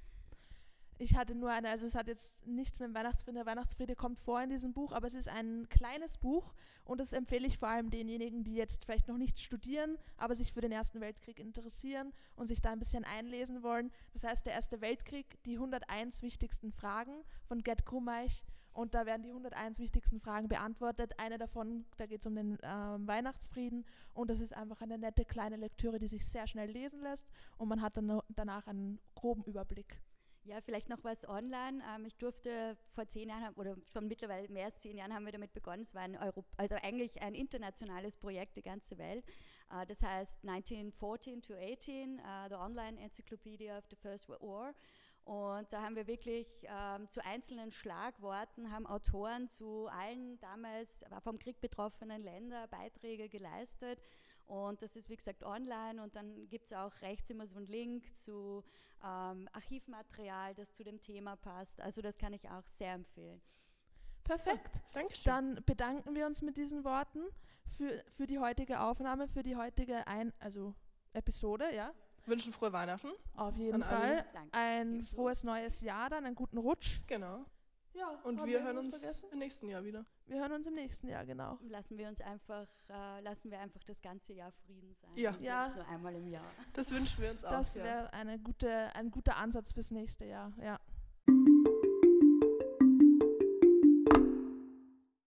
Ich 1.02 1.16
hatte 1.16 1.34
nur 1.34 1.50
eine, 1.50 1.70
also 1.70 1.88
es 1.88 1.96
hat 1.96 2.08
jetzt 2.08 2.46
nichts 2.46 2.80
mit 2.80 2.90
dem 2.90 2.94
Weihnachtsfriede. 2.94 3.40
Der 3.40 3.48
Weihnachtsfriede 3.48 3.96
kommt 3.96 4.20
vor 4.20 4.40
in 4.40 4.52
diesem 4.52 4.72
Buch, 4.72 4.92
aber 4.92 5.08
es 5.08 5.16
ist 5.16 5.30
ein 5.30 5.68
kleines 5.68 6.20
Buch 6.20 6.54
und 6.86 7.00
das 7.00 7.12
empfehle 7.12 7.48
ich 7.48 7.58
vor 7.58 7.70
allem 7.70 7.90
denjenigen, 7.90 8.44
die 8.44 8.54
jetzt 8.54 8.86
vielleicht 8.86 9.08
noch 9.08 9.18
nicht 9.18 9.40
studieren, 9.40 9.98
aber 10.18 10.36
sich 10.36 10.54
für 10.54 10.62
den 10.62 10.72
Ersten 10.72 11.02
Weltkrieg 11.02 11.40
interessieren 11.40 12.14
und 12.36 12.50
sich 12.50 12.62
da 12.62 12.72
ein 12.72 12.78
bisschen 12.78 13.04
einlesen 13.04 13.64
wollen. 13.64 13.90
Das 14.14 14.24
heißt, 14.24 14.46
der 14.46 14.54
Erste 14.54 14.80
Weltkrieg, 14.80 15.42
die 15.44 15.56
101 15.56 16.22
wichtigsten 16.22 16.72
Fragen 16.72 17.24
von 17.48 17.64
Gerd 17.64 17.84
Krummeich 17.84 18.44
und 18.72 18.94
da 18.94 19.08
werden 19.08 19.24
die 19.24 19.30
101 19.30 19.80
wichtigsten 19.80 20.20
Fragen 20.20 20.50
beantwortet. 20.50 21.18
Eine 21.18 21.40
davon, 21.40 21.86
da 21.98 22.06
geht 22.06 22.22
es 22.22 22.28
um 22.28 22.36
den 22.36 22.60
äh, 22.60 22.68
Weihnachtsfrieden 22.68 23.86
und 24.14 24.30
das 24.30 24.40
ist 24.40 24.54
einfach 24.54 24.82
eine 24.82 25.00
nette 25.00 25.26
kleine 25.26 25.56
Lektüre, 25.56 25.98
die 25.98 26.08
sich 26.08 26.28
sehr 26.28 26.46
schnell 26.46 26.70
lesen 26.70 27.02
lässt 27.02 27.26
und 27.58 27.70
man 27.70 27.82
hat 27.82 27.98
dann 27.98 28.22
danach 28.30 28.68
einen 28.68 29.00
groben 29.16 29.44
Überblick. 29.46 30.00
Ja, 30.44 30.60
vielleicht 30.60 30.90
noch 30.90 31.04
was 31.04 31.28
online. 31.28 31.84
Ähm, 31.96 32.06
ich 32.06 32.18
durfte 32.18 32.76
vor 32.96 33.08
zehn 33.08 33.30
Jahren 33.30 33.54
oder 33.54 33.76
schon 33.94 34.08
mittlerweile 34.08 34.50
mehr 34.50 34.66
als 34.66 34.80
zehn 34.80 34.98
Jahren 34.98 35.14
haben 35.14 35.26
wir 35.26 35.32
damit 35.32 35.54
begonnen. 35.54 35.84
Es 35.84 35.94
war 35.94 36.02
ein 36.02 36.18
Europ 36.18 36.46
also 36.58 36.76
eigentlich 36.82 37.22
ein 37.22 37.36
internationales 37.36 38.18
Projekt, 38.18 38.58
die 38.58 38.64
ganze 38.64 38.98
Welt. 38.98 39.24
Uh, 39.72 39.86
das 39.88 40.02
heißt 40.02 40.40
1914 40.44 41.44
to 41.44 41.54
18, 41.54 42.20
uh, 42.20 42.50
the 42.50 42.56
Online 42.56 43.00
Encyclopedia 43.00 43.78
of 43.78 43.86
the 43.92 43.96
First 43.96 44.28
World 44.30 44.42
War. 44.42 44.74
Und 45.24 45.72
da 45.72 45.84
haben 45.84 45.96
wir 45.96 46.08
wirklich 46.08 46.48
ähm, 46.64 47.08
zu 47.10 47.24
einzelnen 47.24 47.72
Schlagworten, 47.72 48.72
haben 48.72 48.88
Autoren 48.88 49.48
zu 49.48 49.88
allen 49.88 50.40
damals 50.40 51.06
vom 51.24 51.38
Krieg 51.38 51.62
betroffenen 51.62 52.22
Ländern 52.22 52.68
Beiträge 52.70 53.30
geleistet. 53.30 54.02
Und 54.52 54.82
das 54.82 54.98
ist, 54.98 55.10
wie 55.10 55.16
gesagt, 55.16 55.46
online. 55.46 56.04
Und 56.04 56.18
dann 56.18 56.50
gibt 56.50 56.66
es 56.66 56.74
auch 56.74 56.92
rechts 57.02 57.30
immer 57.30 57.48
so 57.48 57.56
einen 57.56 57.68
Link 57.68 58.14
zu 58.14 58.66
ähm, 59.02 59.48
Archivmaterial, 59.54 60.54
das 60.56 60.74
zu 60.74 60.84
dem 60.84 61.00
Thema 61.00 61.38
passt. 61.38 61.80
Also 61.80 62.02
das 62.02 62.18
kann 62.18 62.34
ich 62.34 62.50
auch 62.50 62.68
sehr 62.68 62.96
empfehlen. 62.96 63.42
Perfekt. 64.26 64.82
Dankeschön. 64.94 65.32
Dann 65.32 65.64
bedanken 65.66 66.16
wir 66.16 66.26
uns 66.26 66.42
mit 66.42 66.58
diesen 66.58 66.84
Worten 66.84 67.22
für, 67.66 68.04
für 68.10 68.28
die 68.28 68.40
heutige 68.40 68.82
Aufnahme, 68.82 69.30
für 69.30 69.42
die 69.42 69.56
heutige 69.56 70.06
Ein 70.06 70.34
also 70.40 70.76
Episode, 71.14 71.74
ja. 71.74 71.94
Wünschen 72.26 72.52
frohe 72.52 72.74
Weihnachten. 72.74 73.08
Auf 73.38 73.56
jeden 73.56 73.82
Fall. 73.82 74.26
Ein 74.52 74.96
Ebenso. 74.96 75.16
frohes 75.16 75.46
neues 75.46 75.80
Jahr 75.80 76.10
dann, 76.10 76.26
einen 76.26 76.36
guten 76.36 76.58
Rutsch. 76.58 77.00
Genau. 77.08 77.46
Ja, 77.94 78.10
und 78.24 78.46
wir 78.46 78.62
hören 78.62 78.80
uns 78.80 78.98
vergessen? 78.98 79.30
im 79.32 79.40
nächsten 79.40 79.70
Jahr 79.70 79.84
wieder. 79.86 80.06
Wir 80.32 80.40
hören 80.40 80.54
uns 80.54 80.66
im 80.66 80.76
nächsten 80.76 81.10
Jahr, 81.10 81.26
genau. 81.26 81.60
Lassen 81.68 81.98
wir 81.98 82.08
uns 82.08 82.22
einfach, 82.22 82.66
äh, 82.90 83.20
lassen 83.20 83.52
wir 83.52 83.60
einfach 83.60 83.84
das 83.84 84.02
ganze 84.02 84.32
Jahr 84.32 84.50
Frieden 84.54 84.96
sein. 84.96 85.12
Ja. 85.16 85.36
ja. 85.42 85.70
Nur 85.76 85.86
einmal 85.90 86.16
im 86.16 86.26
Jahr. 86.30 86.50
Das 86.72 86.90
wünschen 86.92 87.22
wir 87.22 87.32
uns 87.32 87.44
auch. 87.44 87.52
Das 87.52 87.76
wäre 87.76 88.04
ja. 88.06 88.10
eine 88.12 88.40
gute, 88.40 88.96
ein 88.96 89.12
guter 89.12 89.36
Ansatz 89.36 89.74
fürs 89.74 89.92
nächste 89.92 90.24
Jahr, 90.24 90.54
ja. 90.62 90.80